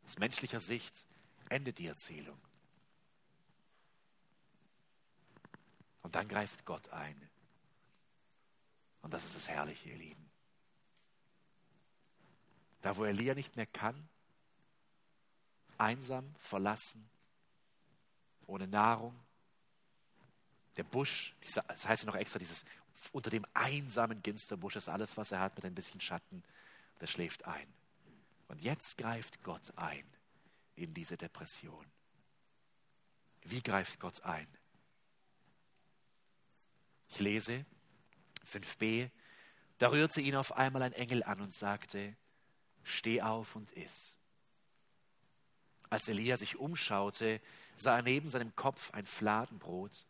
[0.06, 1.06] Aus menschlicher Sicht
[1.50, 2.40] endet die Erzählung.
[6.02, 7.30] Und dann greift Gott ein.
[9.06, 10.32] Und das ist das Herrliche, ihr Lieben.
[12.82, 14.10] Da, wo Elia nicht mehr kann,
[15.78, 17.08] einsam, verlassen,
[18.48, 19.16] ohne Nahrung,
[20.76, 22.66] der Busch, das heißt ja noch extra, dieses
[23.12, 26.44] unter dem einsamen Ginsterbusch ist alles, was er hat, mit ein bisschen Schatten,
[27.00, 27.72] der schläft ein.
[28.48, 30.04] Und jetzt greift Gott ein
[30.74, 31.86] in diese Depression.
[33.44, 34.48] Wie greift Gott ein?
[37.08, 37.68] Ich lese
[38.46, 39.10] 5b,
[39.78, 42.16] da rührte ihn auf einmal ein Engel an und sagte,
[42.84, 44.18] steh auf und iss.
[45.90, 47.42] Als Elia sich umschaute,
[47.76, 50.06] sah er neben seinem Kopf ein Fladenbrot,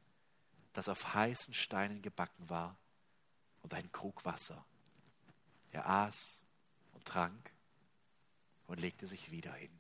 [0.73, 2.77] das auf heißen Steinen gebacken war,
[3.61, 4.63] und ein Krug Wasser.
[5.71, 6.43] Er aß
[6.93, 7.51] und trank
[8.67, 9.71] und legte sich wieder hin.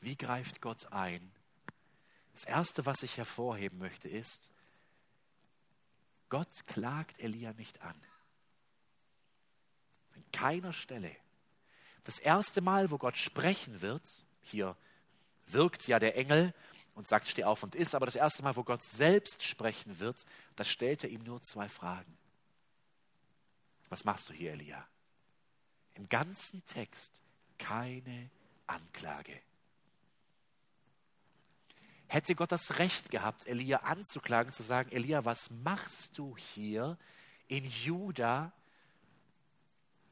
[0.00, 1.32] Wie greift Gott ein?
[2.32, 4.50] Das Erste, was ich hervorheben möchte, ist,
[6.28, 7.94] Gott klagt Elia nicht an.
[10.14, 11.14] An keiner Stelle.
[12.04, 14.76] Das erste Mal, wo Gott sprechen wird, hier
[15.46, 16.54] wirkt ja der Engel
[16.94, 20.24] und sagt, steh auf und iss, aber das erste Mal, wo Gott selbst sprechen wird,
[20.56, 22.16] da stellt er ihm nur zwei Fragen.
[23.88, 24.86] Was machst du hier, Elia?
[25.94, 27.22] Im ganzen Text
[27.58, 28.30] keine
[28.66, 29.40] Anklage.
[32.06, 36.98] Hätte Gott das Recht gehabt, Elia anzuklagen, zu sagen, Elia, was machst du hier
[37.48, 38.52] in Juda,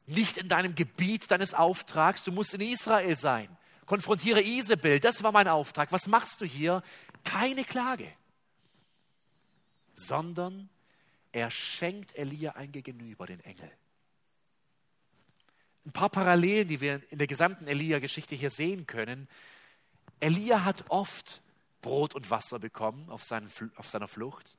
[0.06, 3.56] nicht in deinem Gebiet deines Auftrags, du musst in Israel sein.
[3.86, 5.92] Konfrontiere Isabel, das war mein Auftrag.
[5.92, 6.82] Was machst du hier?
[7.24, 8.10] Keine Klage,
[9.92, 10.68] sondern
[11.32, 13.70] er schenkt Elia ein Gegenüber, den Engel.
[15.84, 19.28] Ein paar Parallelen, die wir in der gesamten Elia-Geschichte hier sehen können.
[20.20, 21.42] Elia hat oft
[21.82, 24.56] Brot und Wasser bekommen auf, seinen, auf seiner Flucht,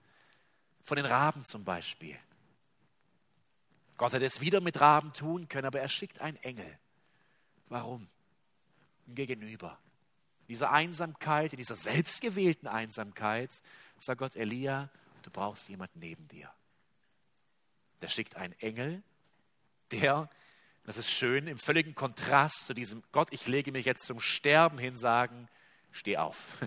[0.83, 2.17] von den Raben zum Beispiel.
[3.97, 6.77] Gott hätte es wieder mit Raben tun können, aber er schickt einen Engel.
[7.69, 8.07] Warum?
[9.07, 9.79] Gegenüber.
[10.49, 13.51] Dieser Einsamkeit, in dieser selbstgewählten Einsamkeit,
[13.97, 14.89] sagt Gott, Elia,
[15.21, 16.51] du brauchst jemanden neben dir.
[18.01, 19.01] Der schickt einen Engel,
[19.91, 20.29] der,
[20.83, 24.77] das ist schön, im völligen Kontrast zu diesem Gott, ich lege mich jetzt zum Sterben
[24.77, 25.47] hin, sagen,
[25.91, 26.59] steh auf,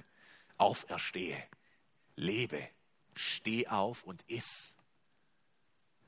[0.58, 1.42] auferstehe,
[2.16, 2.68] lebe,
[3.14, 4.76] steh auf und iss.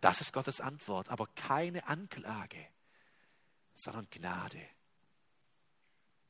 [0.00, 2.64] Das ist Gottes Antwort, aber keine Anklage,
[3.74, 4.60] sondern Gnade.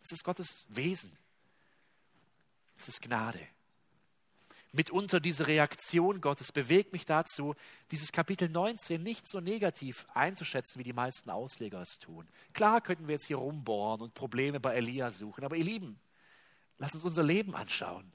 [0.00, 1.16] Das ist Gottes Wesen.
[2.78, 3.40] Das ist Gnade.
[4.72, 7.54] Mitunter diese Reaktion Gottes bewegt mich dazu,
[7.90, 12.28] dieses Kapitel 19 nicht so negativ einzuschätzen, wie die meisten Ausleger es tun.
[12.52, 15.98] Klar könnten wir jetzt hier rumbohren und Probleme bei Elia suchen, aber ihr Lieben,
[16.78, 18.10] lasst uns unser Leben anschauen.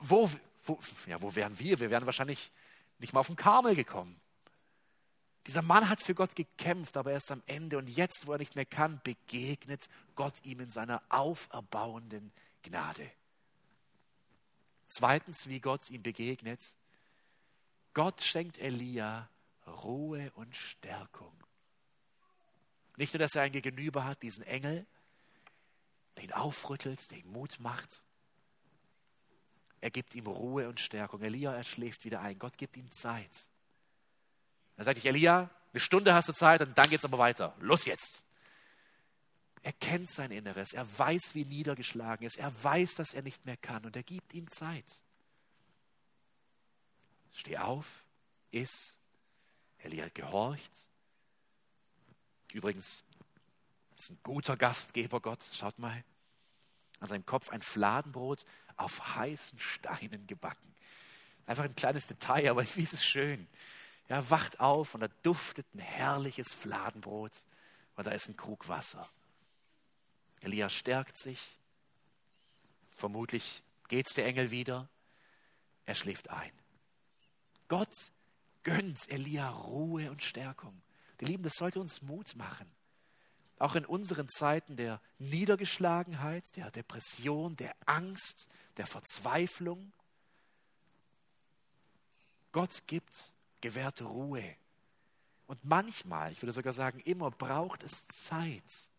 [0.00, 0.30] Wo,
[0.64, 1.80] wo, ja, wo wären wir?
[1.80, 2.50] Wir wären wahrscheinlich
[2.98, 4.20] nicht mal auf den Karmel gekommen.
[5.46, 8.56] Dieser Mann hat für Gott gekämpft, aber erst am Ende und jetzt, wo er nicht
[8.56, 13.08] mehr kann, begegnet Gott ihm in seiner auferbauenden Gnade.
[14.88, 16.60] Zweitens, wie Gott ihm begegnet.
[17.94, 19.28] Gott schenkt Elia
[19.66, 21.32] Ruhe und Stärkung.
[22.96, 24.86] Nicht nur, dass er ein Gegenüber hat, diesen Engel,
[26.16, 28.02] der ihn aufrüttelt, ihm Mut macht.
[29.80, 31.22] Er gibt ihm Ruhe und Stärkung.
[31.22, 32.38] Elia, er schläft wieder ein.
[32.38, 33.46] Gott gibt ihm Zeit.
[34.76, 37.54] Dann sage ich, Elia, eine Stunde hast du Zeit und dann geht es aber weiter.
[37.60, 38.24] Los jetzt.
[39.62, 43.44] Er kennt sein Inneres, er weiß, wie niedergeschlagen er ist, er weiß, dass er nicht
[43.44, 44.84] mehr kann und er gibt ihm Zeit.
[47.34, 48.04] Steh auf,
[48.52, 48.98] iss.
[49.78, 50.88] Elia gehorcht.
[52.52, 53.04] Übrigens,
[53.96, 55.42] ist ein guter Gastgeber Gott.
[55.52, 56.04] Schaut mal.
[57.00, 58.44] An seinem Kopf ein Fladenbrot
[58.76, 60.74] auf heißen Steinen gebacken.
[61.46, 63.46] Einfach ein kleines Detail, aber wie ist es schön.
[64.08, 67.44] Er wacht auf und da duftet ein herrliches Fladenbrot
[67.96, 69.08] und da ist ein Krug Wasser.
[70.40, 71.40] Elia stärkt sich.
[72.90, 74.88] Vermutlich geht's der Engel wieder.
[75.86, 76.52] Er schläft ein.
[77.68, 78.12] Gott
[78.62, 80.80] gönnt Elia Ruhe und Stärkung.
[81.20, 82.70] Die Lieben, das sollte uns Mut machen.
[83.58, 89.92] Auch in unseren Zeiten der Niedergeschlagenheit, der Depression, der Angst, der Verzweiflung.
[92.52, 94.56] Gott gibt gewährte Ruhe.
[95.46, 98.90] Und manchmal, ich würde sogar sagen, immer braucht es Zeit.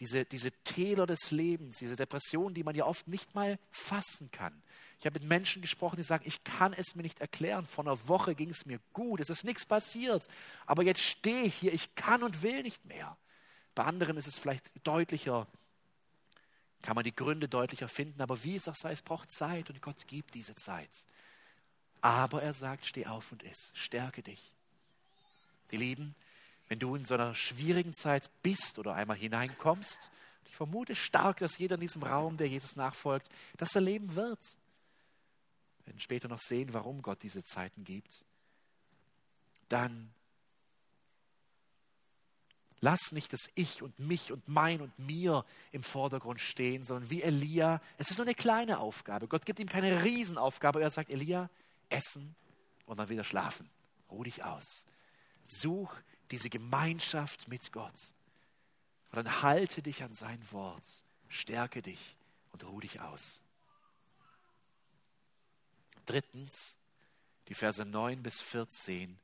[0.00, 4.62] Diese, diese Täler des Lebens, diese Depressionen, die man ja oft nicht mal fassen kann.
[5.02, 7.66] Ich habe mit Menschen gesprochen, die sagen, ich kann es mir nicht erklären.
[7.66, 10.28] Vor einer Woche ging es mir gut, es ist nichts passiert.
[10.64, 13.16] Aber jetzt stehe ich hier, ich kann und will nicht mehr.
[13.74, 15.48] Bei anderen ist es vielleicht deutlicher,
[16.82, 18.22] kann man die Gründe deutlicher finden.
[18.22, 21.04] Aber wie es auch sei, es braucht Zeit und Gott gibt diese Zeit.
[22.00, 24.52] Aber er sagt, steh auf und iss, stärke dich.
[25.72, 26.14] Die Lieben,
[26.68, 30.12] wenn du in so einer schwierigen Zeit bist oder einmal hineinkommst,
[30.46, 34.38] ich vermute stark, dass jeder in diesem Raum, der Jesus nachfolgt, das erleben wird.
[35.92, 38.24] Werden später noch sehen, warum Gott diese Zeiten gibt.
[39.68, 40.14] Dann
[42.84, 47.22] Lass nicht das Ich und mich und mein und mir im Vordergrund stehen, sondern wie
[47.22, 49.28] Elia, es ist nur eine kleine Aufgabe.
[49.28, 50.82] Gott gibt ihm keine Riesenaufgabe.
[50.82, 51.48] Er sagt, Elia,
[51.90, 52.34] essen
[52.84, 53.70] und dann wieder schlafen.
[54.10, 54.84] Ruh dich aus.
[55.46, 55.94] Such
[56.32, 57.94] diese Gemeinschaft mit Gott.
[59.12, 61.04] Und dann halte dich an sein Wort.
[61.28, 62.16] Stärke dich
[62.50, 63.42] und ruh dich aus.
[66.06, 66.76] Drittens,
[67.48, 69.18] die Verse 9 bis 14.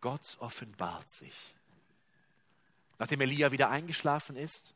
[0.00, 1.34] Gott offenbart sich.
[2.98, 4.74] Nachdem Elia wieder eingeschlafen ist,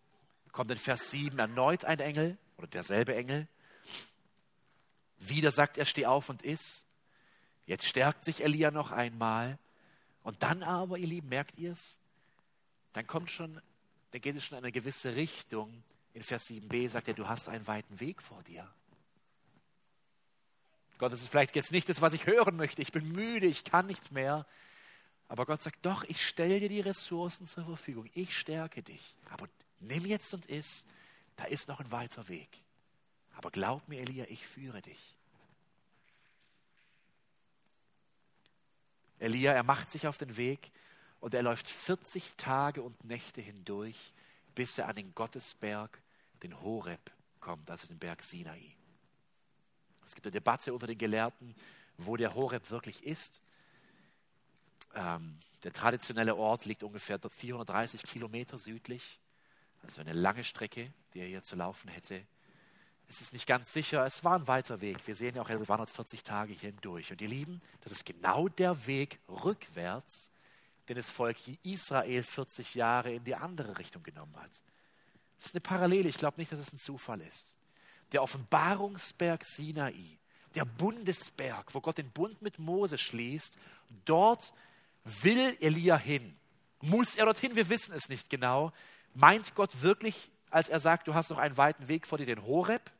[0.52, 3.48] kommt in Vers 7 erneut ein Engel oder derselbe Engel
[5.18, 6.84] wieder sagt er, steh auf und iss.
[7.66, 9.58] Jetzt stärkt sich Elia noch einmal.
[10.22, 11.98] Und dann aber, ihr Lieben, merkt ihr es?
[12.92, 13.60] Dann kommt schon,
[14.10, 15.82] dann geht es schon in eine gewisse Richtung.
[16.14, 18.68] In Vers 7b sagt er, du hast einen weiten Weg vor dir.
[20.98, 22.80] Gott, das ist vielleicht jetzt nicht das, was ich hören möchte.
[22.82, 24.46] Ich bin müde, ich kann nicht mehr.
[25.28, 28.08] Aber Gott sagt, doch, ich stelle dir die Ressourcen zur Verfügung.
[28.14, 29.14] Ich stärke dich.
[29.30, 29.48] Aber
[29.80, 30.86] nimm jetzt und iss.
[31.36, 32.48] Da ist noch ein weiter Weg.
[33.34, 35.16] Aber glaub mir, Elia, ich führe dich.
[39.18, 40.70] Elia, er macht sich auf den Weg
[41.20, 44.12] und er läuft 40 Tage und Nächte hindurch,
[44.54, 46.00] bis er an den Gottesberg,
[46.42, 48.76] den Horeb, kommt, also den Berg Sinai.
[50.06, 51.54] Es gibt eine Debatte unter den Gelehrten,
[51.98, 53.42] wo der Horeb wirklich ist.
[54.94, 59.18] Ähm, der traditionelle Ort liegt ungefähr 430 Kilometer südlich,
[59.82, 62.24] also eine lange Strecke, die er hier zu laufen hätte.
[63.08, 65.06] Es ist nicht ganz sicher, es war ein weiter Weg.
[65.06, 67.12] Wir sehen ja auch, er war 40 Tage hier hindurch.
[67.12, 70.30] Und ihr Lieben, das ist genau der Weg rückwärts,
[70.88, 74.50] den das Volk Israel 40 Jahre in die andere Richtung genommen hat.
[75.38, 77.56] Das ist eine Parallele, ich glaube nicht, dass es ein Zufall ist.
[78.12, 80.18] Der Offenbarungsberg Sinai,
[80.54, 83.54] der Bundesberg, wo Gott den Bund mit Mose schließt,
[84.04, 84.52] dort
[85.04, 86.36] will Elia hin.
[86.80, 87.56] Muss er dorthin?
[87.56, 88.72] Wir wissen es nicht genau.
[89.14, 92.44] Meint Gott wirklich, als er sagt, du hast noch einen weiten Weg vor dir, den
[92.44, 92.90] Horeb?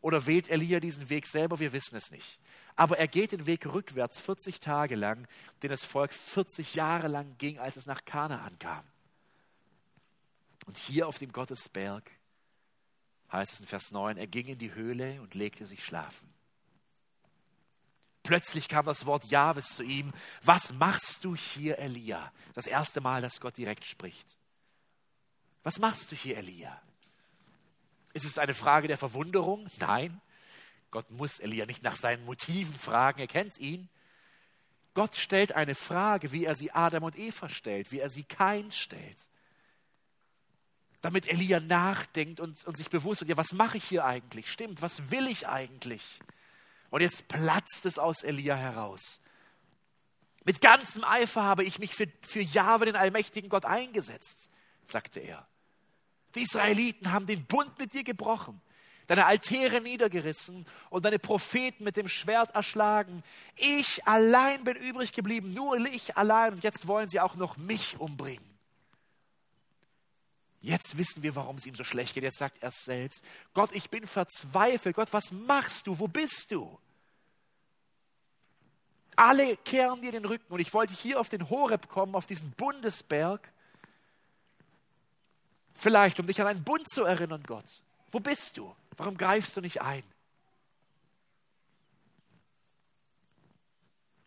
[0.00, 1.58] Oder wählt Elia diesen Weg selber?
[1.58, 2.40] Wir wissen es nicht.
[2.76, 5.26] Aber er geht den Weg rückwärts 40 Tage lang,
[5.62, 8.84] den das Volk 40 Jahre lang ging, als es nach Kanaan kam.
[10.66, 12.08] Und hier auf dem Gottesberg
[13.32, 16.32] heißt es in Vers 9, er ging in die Höhle und legte sich schlafen.
[18.22, 20.12] Plötzlich kam das Wort Jahwes zu ihm.
[20.42, 22.30] Was machst du hier, Elia?
[22.52, 24.38] Das erste Mal, dass Gott direkt spricht.
[25.62, 26.80] Was machst du hier, Elia?
[28.12, 29.68] Ist es eine Frage der Verwunderung?
[29.78, 30.20] Nein.
[30.90, 33.88] Gott muss Elia nicht nach seinen Motiven fragen, er kennt ihn.
[34.94, 38.72] Gott stellt eine Frage, wie er sie Adam und Eva stellt, wie er sie Kain
[38.72, 39.28] stellt.
[41.00, 44.50] Damit Elia nachdenkt und, und sich bewusst wird, ja, was mache ich hier eigentlich?
[44.50, 46.20] Stimmt, was will ich eigentlich?
[46.90, 49.20] Und jetzt platzt es aus Elia heraus.
[50.44, 54.48] Mit ganzem Eifer habe ich mich für, für Jahwe, den allmächtigen Gott, eingesetzt,
[54.86, 55.46] sagte er.
[56.34, 58.60] Die Israeliten haben den Bund mit dir gebrochen,
[59.06, 63.22] deine Altäre niedergerissen und deine Propheten mit dem Schwert erschlagen.
[63.56, 66.54] Ich allein bin übrig geblieben, nur ich allein.
[66.54, 68.57] Und jetzt wollen sie auch noch mich umbringen.
[70.68, 72.24] Jetzt wissen wir, warum es ihm so schlecht geht.
[72.24, 73.24] Jetzt sagt er es selbst.
[73.54, 74.96] Gott, ich bin verzweifelt.
[74.96, 75.98] Gott, was machst du?
[75.98, 76.78] Wo bist du?
[79.16, 80.52] Alle kehren dir den Rücken.
[80.52, 83.50] Und ich wollte hier auf den Horeb kommen, auf diesen Bundesberg.
[85.72, 87.82] Vielleicht, um dich an einen Bund zu erinnern, Gott.
[88.12, 88.76] Wo bist du?
[88.98, 90.02] Warum greifst du nicht ein?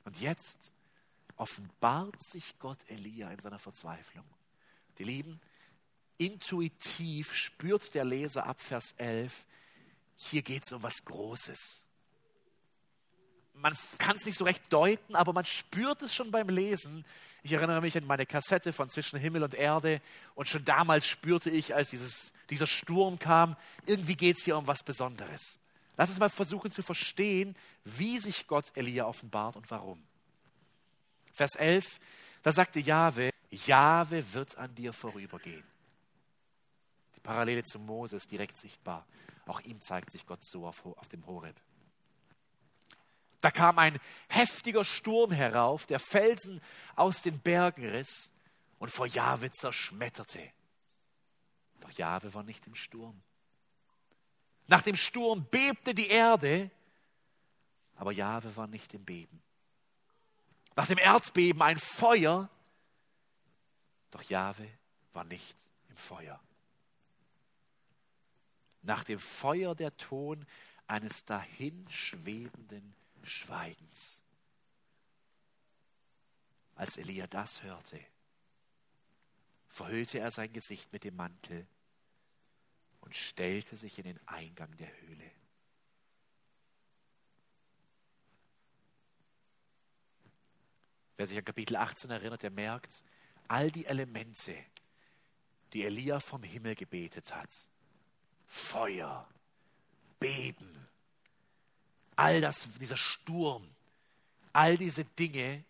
[0.06, 0.74] Und jetzt
[1.36, 4.26] offenbart sich Gott Elia in seiner Verzweiflung.
[4.98, 5.40] Die Lieben,
[6.18, 9.46] intuitiv spürt der Leser ab Vers 11,
[10.16, 11.88] hier geht es um was Großes.
[13.54, 17.06] Man kann es nicht so recht deuten, aber man spürt es schon beim Lesen.
[17.44, 20.02] Ich erinnere mich an meine Kassette von Zwischen Himmel und Erde
[20.36, 24.68] und schon damals spürte ich, als dieses, dieser Sturm kam, irgendwie geht es hier um
[24.68, 25.60] was Besonderes.
[25.98, 30.02] Lass uns mal versuchen zu verstehen, wie sich Gott Elia offenbart und warum.
[31.34, 32.00] Vers 11,
[32.44, 35.71] da sagte Jahwe, Jahwe wird an dir vorübergehen.
[37.22, 39.06] Die Parallele zu Moses direkt sichtbar.
[39.46, 41.56] Auch ihm zeigt sich Gott so auf, auf dem Horeb.
[43.42, 46.62] Da kam ein heftiger Sturm herauf, der Felsen
[46.96, 48.32] aus den Bergen riss
[48.80, 50.52] und vor Jahwe zerschmetterte.
[51.80, 53.22] Doch Jahwe war nicht im Sturm.
[54.68, 56.72] Nach dem Sturm bebte die Erde,
[57.96, 59.42] aber Jahwe war nicht im Beben.
[60.76, 62.50] Nach dem Erdbeben ein Feuer,
[64.12, 64.68] doch Jahwe
[65.14, 65.58] war nicht
[65.90, 66.40] im Feuer.
[68.82, 70.46] Nach dem Feuer der Ton
[70.88, 74.24] eines dahinschwebenden Schweigens.
[76.76, 78.00] Als Elia das hörte,
[79.70, 81.68] verhüllte er sein Gesicht mit dem Mantel
[83.02, 85.32] und stellte sich in den Eingang der Höhle.
[91.18, 93.04] Wer sich an Kapitel 18 erinnert, der merkt,
[93.48, 94.56] all die Elemente,
[95.72, 97.70] die Elia vom Himmel gebetet hat,
[98.54, 99.26] Feuer,
[100.20, 100.88] Beben,
[102.18, 103.66] all das, dieser Sturm,
[104.52, 105.64] all diese Dinge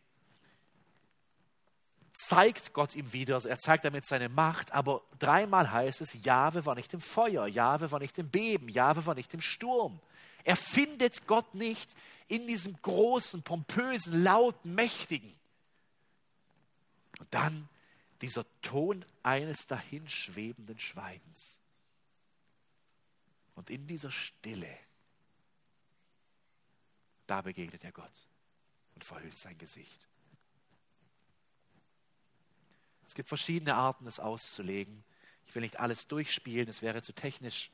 [2.27, 6.73] zeigt Gott ihm wieder, er zeigt damit seine Macht, aber dreimal heißt es, Jahwe war
[6.73, 9.99] nicht im Feuer, Jahwe war nicht im Beben, Jahwe war nicht im Sturm.
[10.43, 11.95] Er findet Gott nicht
[12.27, 15.31] in diesem großen, pompösen, lauten, mächtigen.
[17.19, 17.69] Und dann
[18.21, 21.60] dieser Ton eines dahinschwebenden Schweigens.
[23.55, 24.77] Und in dieser Stille
[27.31, 28.27] da begegnet er Gott
[28.93, 30.09] und verhüllt sein Gesicht.
[33.07, 35.05] Es gibt verschiedene Arten, es auszulegen.
[35.47, 37.71] Ich will nicht alles durchspielen, es wäre zu technisch.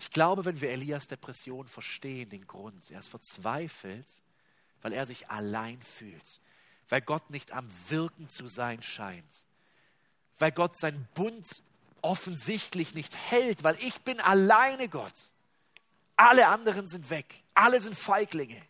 [0.00, 4.22] Ich glaube, wenn wir Elias Depression verstehen, den Grund, er ist verzweifelt,
[4.82, 6.42] weil er sich allein fühlt,
[6.90, 9.46] weil Gott nicht am Wirken zu sein scheint,
[10.38, 11.62] weil Gott seinen Bund
[12.02, 15.14] offensichtlich nicht hält, weil ich bin alleine Gott.
[16.16, 18.60] Alle anderen sind weg, alle sind Feiglinge.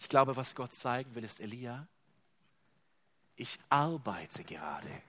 [0.00, 1.86] Ich glaube, was Gott zeigen will, ist Elia,
[3.36, 5.02] ich arbeite gerade,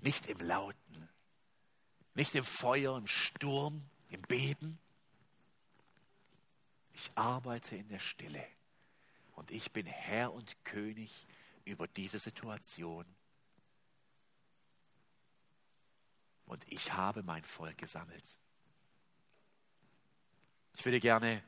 [0.00, 1.08] nicht im Lauten,
[2.14, 4.78] nicht im Feuer, im Sturm, im Beben.
[6.92, 8.44] Ich arbeite in der Stille
[9.32, 11.26] und ich bin Herr und König
[11.64, 13.04] über diese Situation.
[16.50, 18.24] Und ich habe mein Volk gesammelt.
[20.74, 21.44] Ich würde gerne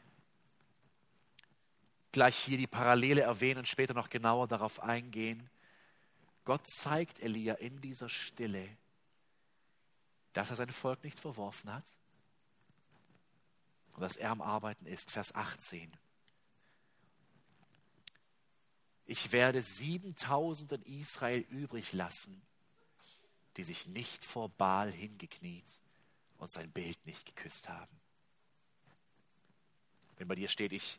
[2.12, 5.50] gleich hier die Parallele erwähnen und später noch genauer darauf eingehen.
[6.44, 8.76] Gott zeigt Elia in dieser Stille,
[10.34, 11.96] dass er sein Volk nicht verworfen hat
[13.94, 15.10] und dass er am Arbeiten ist.
[15.10, 15.90] Vers 18.
[19.06, 22.46] Ich werde 7000 in Israel übrig lassen,
[23.56, 25.80] die sich nicht vor Baal hingekniet
[26.38, 28.00] und sein Bild nicht geküsst haben.
[30.16, 30.98] Wenn bei dir steht, ich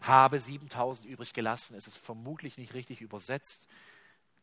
[0.00, 3.66] habe 7000 übrig gelassen, ist es vermutlich nicht richtig übersetzt.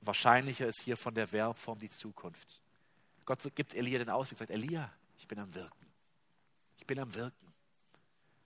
[0.01, 2.61] Wahrscheinlicher ist hier von der Verbform die Zukunft.
[3.25, 5.87] Gott gibt Elia den Ausblick, sagt, Elia, ich bin am Wirken.
[6.77, 7.53] Ich bin am Wirken.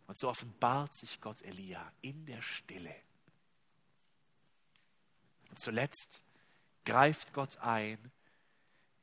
[0.05, 2.95] Und so offenbart sich Gott Elia in der Stille.
[5.49, 6.23] Und zuletzt
[6.85, 8.11] greift Gott ein,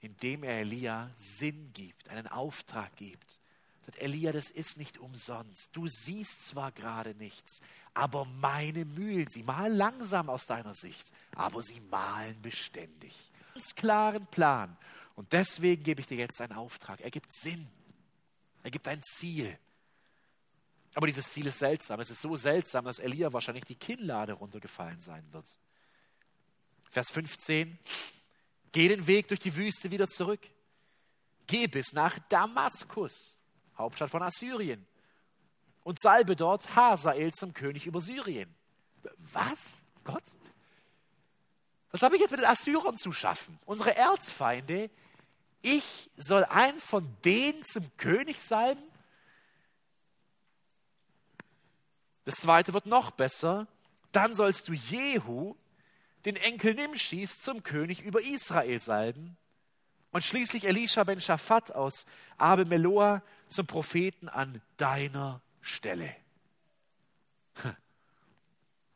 [0.05, 3.41] indem er Elia Sinn gibt, einen Auftrag gibt.
[3.83, 5.71] Sagt Elia, das ist nicht umsonst.
[5.73, 7.61] Du siehst zwar gerade nichts,
[7.93, 13.15] aber meine Mühlen, sie malen langsam aus deiner Sicht, aber sie malen beständig.
[13.55, 14.77] Ganz klaren Plan.
[15.17, 17.01] Und deswegen gebe ich dir jetzt einen Auftrag.
[17.01, 17.69] Er gibt Sinn.
[18.63, 19.59] Er gibt ein Ziel.
[20.95, 22.01] Aber dieses Ziel ist seltsam.
[22.01, 25.47] Es ist so seltsam, dass Elia wahrscheinlich die Kinnlade runtergefallen sein wird.
[26.91, 27.79] Vers 15.
[28.75, 30.41] Geh den Weg durch die Wüste wieder zurück.
[31.47, 33.39] Geh bis nach Damaskus,
[33.79, 34.85] Hauptstadt von Assyrien.
[35.85, 38.53] Und salbe dort Hazael zum König über Syrien.
[39.33, 39.81] Was?
[40.03, 40.25] Gott?
[41.93, 43.61] Was habe ich jetzt mit den Assyrern zu schaffen?
[43.65, 44.91] Unsere Erzfeinde,
[45.63, 48.83] ich soll einen von denen zum König salben?
[52.25, 53.69] Das zweite wird noch besser.
[54.11, 55.55] Dann sollst du Jehu,
[56.25, 59.37] den Enkel Nimschis, zum König über Israel salben.
[60.11, 62.07] Und schließlich Elisha ben Shaphat aus
[62.39, 66.15] Abe Meloa zum Propheten an deiner Stelle.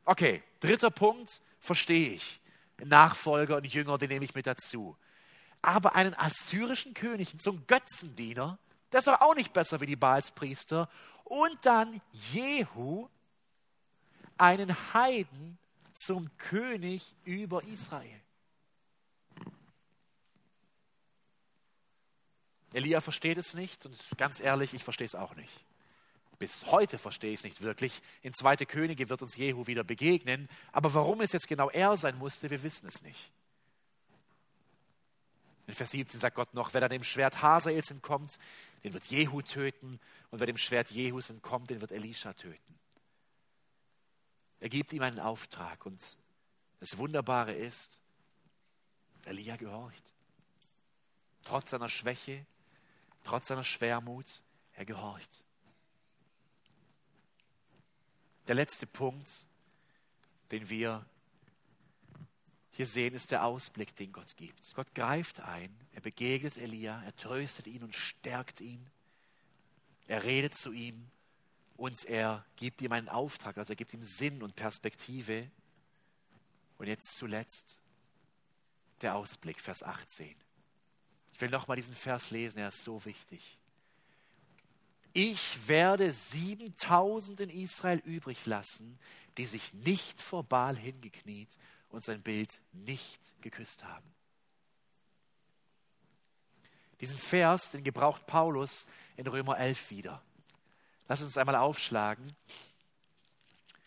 [0.05, 2.41] Okay, dritter Punkt, verstehe ich.
[2.83, 4.97] Nachfolger und Jünger, den nehme ich mit dazu
[5.63, 8.59] aber einen assyrischen König, so einen Götzendiener,
[8.93, 10.89] der ist aber auch nicht besser wie die Baalspriester.
[11.25, 12.01] Und dann
[12.33, 13.09] Jehu,
[14.39, 15.59] einen Heiden
[15.99, 18.21] zum König über Israel.
[22.73, 25.65] Elia versteht es nicht und ganz ehrlich, ich verstehe es auch nicht.
[26.39, 28.01] Bis heute verstehe ich es nicht wirklich.
[28.23, 30.49] In Zweite Könige wird uns Jehu wieder begegnen.
[30.71, 33.33] Aber warum es jetzt genau er sein musste, wir wissen es nicht.
[35.67, 38.39] In Vers 17 sagt Gott noch, wer dann dem Schwert Hasaels entkommt,
[38.85, 39.99] den wird Jehu töten.
[40.31, 42.78] Und wer dem Schwert Jehus entkommt, den wird Elisha töten.
[44.61, 45.87] Er gibt ihm einen Auftrag.
[45.87, 46.01] Und
[46.81, 47.99] das Wunderbare ist,
[49.25, 50.13] Elia gehorcht.
[51.43, 52.47] Trotz seiner Schwäche,
[53.25, 54.43] trotz seiner Schwermut,
[54.73, 55.45] er gehorcht.
[58.47, 59.47] Der letzte Punkt,
[60.51, 61.05] den wir
[62.71, 64.75] hier sehen, ist der Ausblick, den Gott gibt.
[64.75, 68.89] Gott greift ein, er begegnet Elia, er tröstet ihn und stärkt ihn.
[70.07, 71.11] Er redet zu ihm
[71.79, 75.49] und er gibt ihm einen Auftrag, also er gibt ihm Sinn und Perspektive.
[76.77, 77.81] Und jetzt zuletzt
[79.01, 80.35] der Ausblick, Vers 18.
[81.33, 83.59] Ich will nochmal diesen Vers lesen, er ist so wichtig.
[85.13, 88.99] Ich werde 7000 in Israel übrig lassen,
[89.37, 91.57] die sich nicht vor Baal hingekniet
[91.91, 94.13] und sein Bild nicht geküsst haben.
[97.01, 98.85] Diesen Vers, den gebraucht Paulus
[99.17, 100.25] in Römer 11 wieder.
[101.09, 102.33] Lass uns einmal aufschlagen.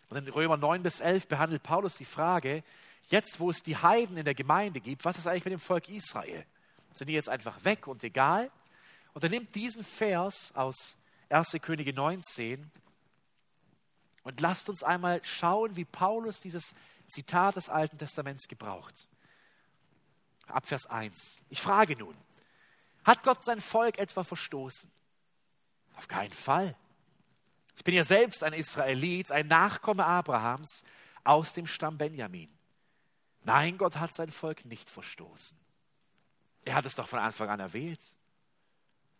[0.09, 2.63] Und in Römer 9 bis 11 behandelt Paulus die Frage,
[3.07, 5.87] jetzt wo es die Heiden in der Gemeinde gibt, was ist eigentlich mit dem Volk
[5.87, 6.45] Israel?
[6.93, 8.51] Sind die jetzt einfach weg und egal?
[9.13, 10.97] Und er nimmt diesen Vers aus
[11.29, 11.57] 1.
[11.61, 12.69] Könige 19
[14.23, 16.73] Und lasst uns einmal schauen, wie Paulus dieses
[17.07, 19.07] Zitat des Alten Testaments gebraucht.
[20.47, 21.41] Ab Vers 1.
[21.49, 22.15] Ich frage nun,
[23.03, 24.91] hat Gott sein Volk etwa verstoßen?
[25.95, 26.75] Auf keinen Fall.
[27.75, 30.83] Ich bin ja selbst ein Israelit, ein Nachkomme Abrahams
[31.23, 32.49] aus dem Stamm Benjamin.
[33.43, 35.57] Nein, Gott hat sein Volk nicht verstoßen.
[36.63, 38.01] Er hat es doch von Anfang an erwählt.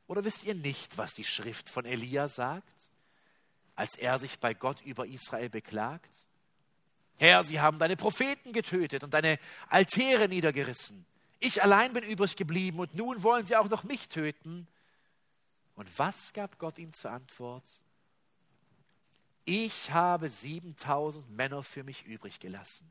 [0.08, 2.92] Oder wisst ihr nicht, was die Schrift von Elia sagt,
[3.76, 6.14] als er sich bei Gott über Israel beklagt?
[7.18, 9.40] Herr, sie haben deine Propheten getötet und deine
[9.70, 11.06] Altäre niedergerissen.
[11.40, 14.68] Ich allein bin übrig geblieben und nun wollen sie auch noch mich töten.
[15.76, 17.82] Und was gab Gott ihm zur Antwort?
[19.54, 22.90] Ich habe 7000 Männer für mich übrig gelassen,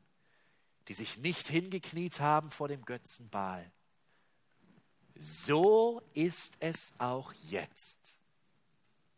[0.87, 3.71] die sich nicht hingekniet haben vor dem Götzen Baal.
[5.15, 8.21] So ist es auch jetzt.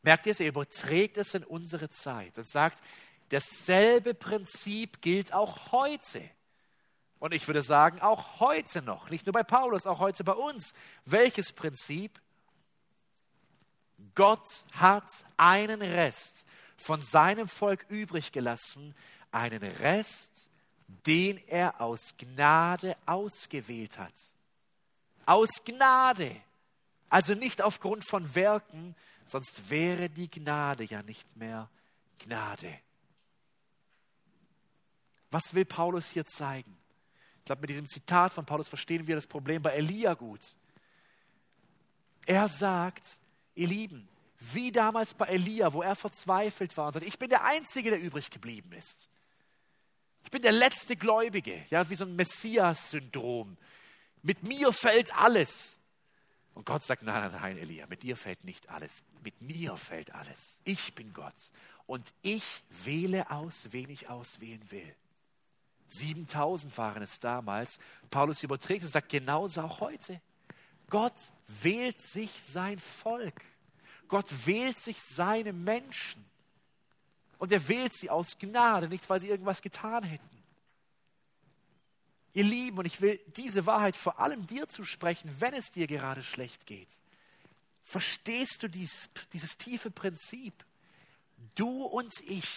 [0.03, 2.81] Merkt ihr es, er überträgt es in unsere Zeit und sagt,
[3.27, 6.21] dasselbe Prinzip gilt auch heute.
[7.19, 10.73] Und ich würde sagen, auch heute noch, nicht nur bei Paulus, auch heute bei uns.
[11.03, 12.21] Welches Prinzip?
[14.15, 16.45] Gott hat einen Rest
[16.83, 18.93] von seinem Volk übrig gelassen,
[19.31, 20.49] einen Rest,
[21.05, 24.13] den er aus Gnade ausgewählt hat.
[25.25, 26.35] Aus Gnade.
[27.09, 31.69] Also nicht aufgrund von Werken, sonst wäre die Gnade ja nicht mehr
[32.19, 32.79] Gnade.
[35.31, 36.77] Was will Paulus hier zeigen?
[37.39, 40.55] Ich glaube, mit diesem Zitat von Paulus verstehen wir das Problem bei Elia gut.
[42.25, 43.19] Er sagt,
[43.55, 44.07] ihr Lieben,
[44.51, 48.01] wie damals bei Elia, wo er verzweifelt war und sagte, ich bin der Einzige, der
[48.01, 49.09] übrig geblieben ist.
[50.23, 53.57] Ich bin der letzte Gläubige, ja, wie so ein Messias-Syndrom.
[54.21, 55.79] Mit mir fällt alles.
[56.53, 59.03] Und Gott sagt, nein, nein, nein, Elia, mit dir fällt nicht alles.
[59.23, 60.59] Mit mir fällt alles.
[60.63, 61.33] Ich bin Gott.
[61.85, 64.95] Und ich wähle aus, wen ich auswählen will.
[65.87, 67.79] 7000 waren es damals.
[68.09, 70.21] Paulus überträgt und sagt, genauso auch heute.
[70.89, 71.13] Gott
[71.47, 73.41] wählt sich sein Volk.
[74.07, 76.23] Gott wählt sich seine Menschen.
[77.37, 80.43] Und er wählt sie aus Gnade, nicht weil sie irgendwas getan hätten.
[82.33, 86.23] Ihr Lieben, und ich will diese Wahrheit vor allem dir zusprechen, wenn es dir gerade
[86.23, 86.87] schlecht geht.
[87.83, 90.53] Verstehst du dies, dieses tiefe Prinzip?
[91.55, 92.47] Du und ich,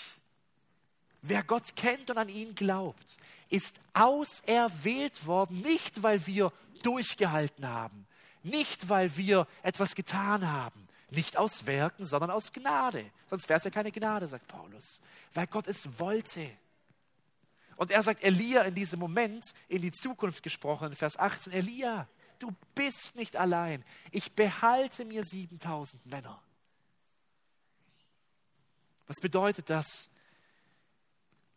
[1.21, 3.19] wer Gott kennt und an ihn glaubt,
[3.51, 8.07] ist auserwählt worden, nicht weil wir durchgehalten haben,
[8.43, 13.11] nicht weil wir etwas getan haben, nicht aus Werken, sondern aus Gnade.
[13.29, 15.01] Sonst wäre es ja keine Gnade, sagt Paulus,
[15.35, 16.51] weil Gott es wollte.
[17.77, 22.55] Und er sagt Elia in diesem Moment, in die Zukunft gesprochen, Vers 18, Elia, du
[22.75, 23.85] bist nicht allein.
[24.11, 26.43] Ich behalte mir 7000 Männer.
[29.07, 30.11] Was bedeutet das?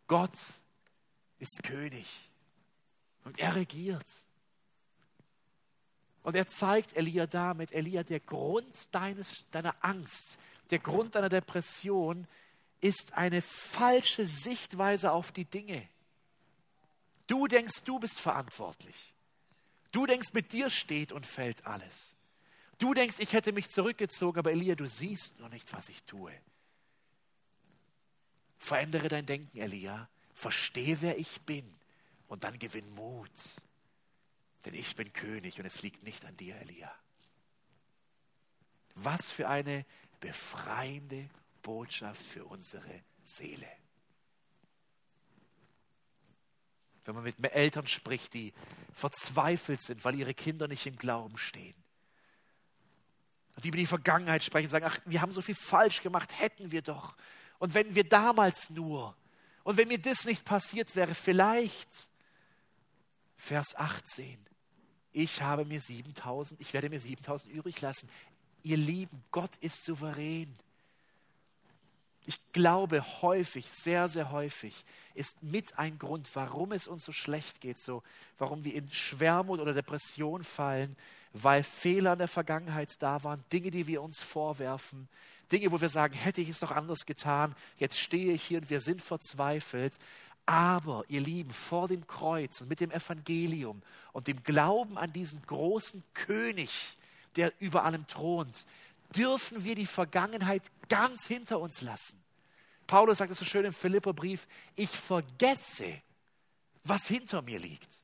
[0.06, 0.38] Gott
[1.38, 2.06] ist König
[3.24, 4.06] und er regiert.
[6.22, 10.38] Und er zeigt Elia damit, Elia, der Grund deines, deiner Angst,
[10.70, 12.26] der Grund deiner Depression
[12.80, 15.88] ist eine falsche Sichtweise auf die Dinge.
[17.26, 19.14] Du denkst, du bist verantwortlich.
[19.92, 22.16] Du denkst, mit dir steht und fällt alles.
[22.78, 26.32] Du denkst, ich hätte mich zurückgezogen, aber Elia, du siehst nur nicht, was ich tue.
[28.58, 30.08] Verändere dein Denken, Elia.
[30.34, 31.64] Verstehe, wer ich bin.
[32.28, 33.30] Und dann gewinn Mut.
[34.64, 36.94] Denn ich bin König und es liegt nicht an dir, Elia.
[38.94, 39.86] Was für eine
[40.20, 41.30] befreiende
[41.62, 43.68] Botschaft für unsere Seele.
[47.04, 48.52] wenn man mit Eltern spricht, die
[48.92, 51.74] verzweifelt sind, weil ihre Kinder nicht im Glauben stehen.
[53.56, 56.38] Und die über die Vergangenheit sprechen und sagen, ach, wir haben so viel falsch gemacht,
[56.38, 57.16] hätten wir doch.
[57.58, 59.16] Und wenn wir damals nur,
[59.64, 62.08] und wenn mir das nicht passiert wäre, vielleicht,
[63.36, 64.38] Vers 18,
[65.12, 68.08] ich habe mir 7000, ich werde mir 7000 übrig lassen.
[68.62, 70.54] Ihr Lieben, Gott ist souverän
[72.26, 74.84] ich glaube häufig, sehr, sehr häufig,
[75.14, 78.02] ist mit ein Grund, warum es uns so schlecht geht, so,
[78.38, 80.96] warum wir in Schwermut oder Depression fallen,
[81.32, 85.08] weil Fehler in der Vergangenheit da waren, Dinge, die wir uns vorwerfen,
[85.50, 88.70] Dinge, wo wir sagen, hätte ich es doch anders getan, jetzt stehe ich hier und
[88.70, 89.98] wir sind verzweifelt.
[90.50, 93.82] Aber, ihr Lieben, vor dem Kreuz und mit dem Evangelium
[94.12, 96.70] und dem Glauben an diesen großen König,
[97.36, 98.66] der über allem thront,
[99.14, 102.20] dürfen wir die Vergangenheit ganz hinter uns lassen.
[102.88, 106.02] Paulus sagt es so schön im Philipperbrief, ich vergesse,
[106.82, 108.02] was hinter mir liegt.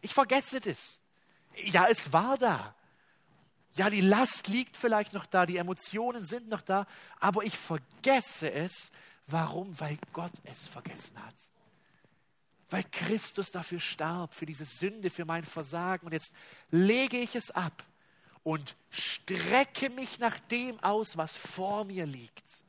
[0.00, 0.98] Ich vergesse das.
[1.62, 2.74] Ja, es war da.
[3.72, 6.86] Ja, die Last liegt vielleicht noch da, die Emotionen sind noch da,
[7.20, 8.92] aber ich vergesse es,
[9.26, 9.78] Warum?
[9.80, 11.34] Weil Gott es vergessen hat.
[12.72, 16.06] Weil Christus dafür starb, für diese Sünde, für mein Versagen.
[16.06, 16.32] Und jetzt
[16.70, 17.84] lege ich es ab
[18.42, 22.64] und strecke mich nach dem aus, was vor mir liegt.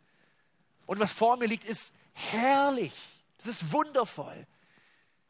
[0.85, 2.93] Und was vor mir liegt, ist herrlich.
[3.37, 4.45] Das ist wundervoll.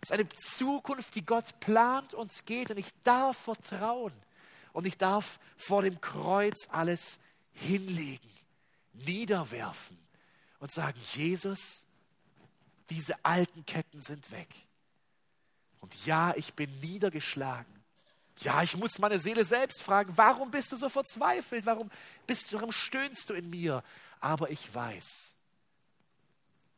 [0.02, 2.72] Es ist eine Zukunft, die Gott plant uns geht.
[2.72, 4.14] Und ich darf vertrauen.
[4.74, 7.20] Und ich darf vor dem Kreuz alles
[7.52, 8.30] hinlegen,
[8.94, 9.98] niederwerfen
[10.60, 11.83] und sagen, Jesus,
[12.90, 14.50] diese alten Ketten sind weg.
[15.80, 17.84] Und ja, ich bin niedergeschlagen.
[18.40, 21.66] Ja, ich muss meine Seele selbst fragen, warum bist du so verzweifelt?
[21.66, 21.92] Warum
[22.26, 23.84] bist du, warum stöhnst du in mir?
[24.20, 25.36] Aber ich weiß,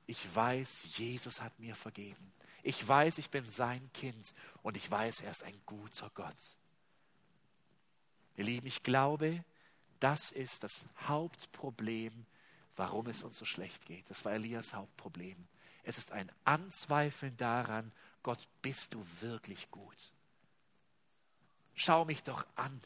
[0.08, 2.34] ich weiß, Jesus hat mir vergeben.
[2.64, 4.34] Ich weiß, ich bin sein Kind
[4.64, 6.36] und ich weiß, er ist ein guter Gott.
[8.38, 9.44] Ihr Lieben, ich glaube,
[10.00, 12.26] das ist das Hauptproblem,
[12.76, 14.10] warum es uns so schlecht geht.
[14.10, 15.48] Das war Elias Hauptproblem.
[15.86, 17.92] Es ist ein Anzweifeln daran,
[18.24, 20.12] Gott, bist du wirklich gut?
[21.76, 22.82] Schau mich doch an.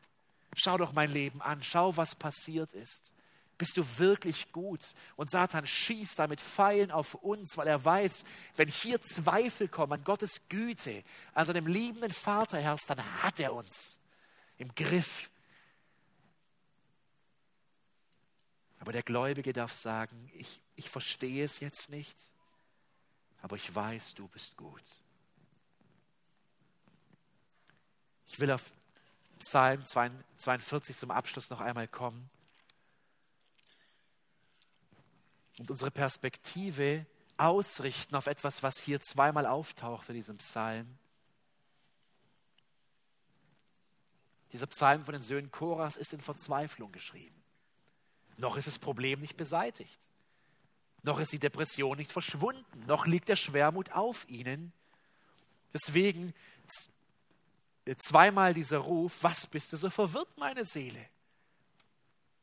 [0.56, 1.64] Schau doch mein Leben an.
[1.64, 3.14] Schau, was passiert ist.
[3.58, 4.82] Bist du wirklich gut?
[5.16, 8.26] Und Satan schießt damit Pfeilen auf uns, weil er weiß,
[8.58, 14.00] wenn hier Zweifel kommen an Gottes Güte, an seinem liebenden Vaterherz, dann hat er uns
[14.58, 15.30] im Griff.
[18.80, 22.18] Aber der Gläubige darf sagen, ich, ich verstehe es jetzt nicht,
[23.42, 24.84] aber ich weiß, du bist gut.
[28.28, 28.64] Ich will auf
[29.40, 32.30] Psalm 42 zum Abschluss noch einmal kommen.
[35.60, 37.06] und unsere Perspektive
[37.38, 40.98] ausrichten auf etwas, was hier zweimal auftaucht in diesem Psalm.
[44.52, 47.36] Dieser Psalm von den Söhnen Koras ist in Verzweiflung geschrieben.
[48.38, 50.00] Noch ist das Problem nicht beseitigt.
[51.04, 52.86] Noch ist die Depression nicht verschwunden.
[52.86, 54.74] Noch liegt der Schwermut auf ihnen.
[55.74, 56.34] Deswegen
[57.98, 61.06] zweimal dieser Ruf, was bist du so verwirrt, meine Seele?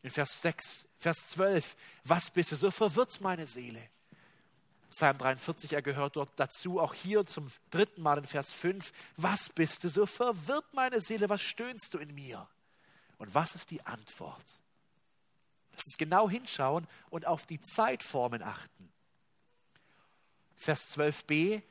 [0.03, 3.83] In Vers 6, Vers 12, was bist du so verwirrt, meine Seele?
[4.91, 9.49] Psalm 43, er gehört dort dazu, auch hier zum dritten Mal in Vers 5, was
[9.49, 12.49] bist du so verwirrt, meine Seele, was stöhnst du in mir?
[13.19, 14.63] Und was ist die Antwort?
[15.77, 18.91] Lass uns genau hinschauen und auf die Zeitformen achten.
[20.55, 21.63] Vers 12b,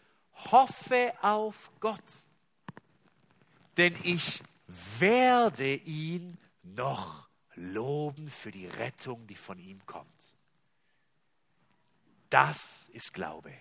[0.51, 2.03] hoffe auf Gott,
[3.77, 4.43] denn ich
[4.99, 10.07] werde ihn noch loben für die Rettung, die von ihm kommt.
[12.29, 13.53] Das ist Glaube.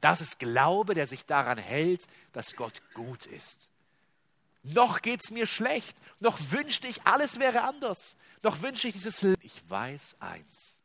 [0.00, 3.70] Das ist Glaube, der sich daran hält, dass Gott gut ist.
[4.62, 9.22] Noch geht es mir schlecht, noch wünschte ich, alles wäre anders, noch wünschte ich dieses
[9.22, 9.40] Leben.
[9.42, 10.82] Ich weiß eins,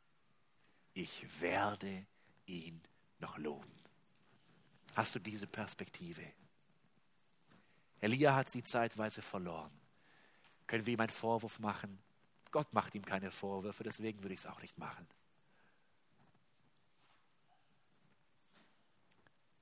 [0.93, 2.05] ich werde
[2.45, 2.81] ihn
[3.19, 3.71] noch loben.
[4.95, 6.23] Hast du diese Perspektive?
[7.99, 9.71] Elia hat sie zeitweise verloren.
[10.67, 11.99] Können wir ihm einen Vorwurf machen?
[12.51, 15.07] Gott macht ihm keine Vorwürfe, deswegen würde ich es auch nicht machen.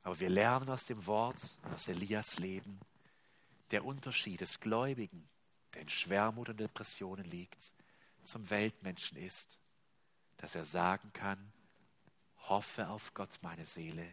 [0.04, 1.40] Aber wir lernen aus dem Wort,
[1.74, 2.80] aus Elias Leben,
[3.72, 5.28] der Unterschied des Gläubigen,
[5.74, 7.74] der in Schwermut und Depressionen liegt,
[8.24, 9.60] zum Weltmenschen ist,
[10.38, 11.52] dass er sagen kann,
[12.50, 14.06] hoffe auf Gott, meine Seele,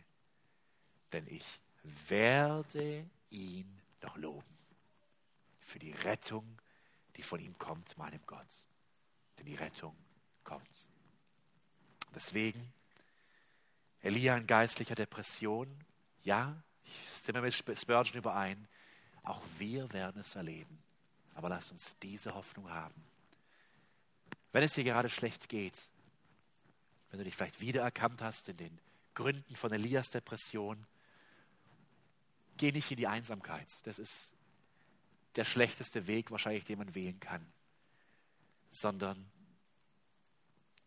[1.12, 1.44] denn ich
[1.82, 4.58] werde ihn noch loben
[5.60, 6.58] für die Rettung
[7.18, 8.46] die von ihm kommt, meinem Gott.
[9.38, 9.94] Denn die Rettung
[10.44, 10.88] kommt.
[12.14, 12.72] Deswegen,
[14.00, 15.84] Elia in geistlicher Depression,
[16.22, 18.68] ja, ich stimme mit Spurgeon überein,
[19.22, 20.82] auch wir werden es erleben.
[21.34, 23.04] Aber lasst uns diese Hoffnung haben.
[24.52, 25.88] Wenn es dir gerade schlecht geht,
[27.10, 28.80] wenn du dich vielleicht wiedererkannt hast in den
[29.14, 30.86] Gründen von Elias Depression,
[32.56, 33.68] geh nicht in die Einsamkeit.
[33.84, 34.34] Das ist
[35.36, 37.46] der schlechteste Weg wahrscheinlich, den man wählen kann,
[38.70, 39.30] sondern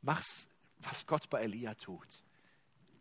[0.02, 0.48] mach's,
[0.80, 2.24] was Gott bei Elia tut.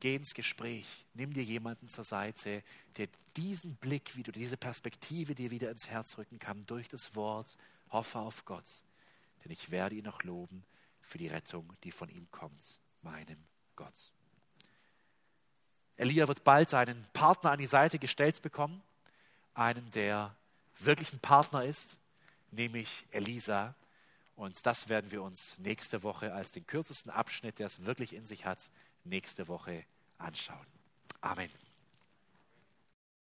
[0.00, 2.62] Geh ins Gespräch, nimm dir jemanden zur Seite,
[2.96, 7.56] der diesen Blick wieder, diese Perspektive dir wieder ins Herz rücken kann durch das Wort.
[7.90, 8.64] Hoffe auf Gott,
[9.44, 10.64] denn ich werde ihn noch loben
[11.02, 13.36] für die Rettung, die von ihm kommt, meinem
[13.76, 14.12] Gott.
[15.96, 18.82] Elia wird bald einen Partner an die Seite gestellt bekommen,
[19.52, 20.34] einen, der
[20.78, 21.98] wirklich ein Partner ist,
[22.52, 23.74] nämlich Elisa.
[24.34, 28.24] Und das werden wir uns nächste Woche als den kürzesten Abschnitt, der es wirklich in
[28.24, 28.70] sich hat,
[29.04, 29.84] nächste Woche
[30.18, 30.66] anschauen.
[31.20, 31.50] Amen.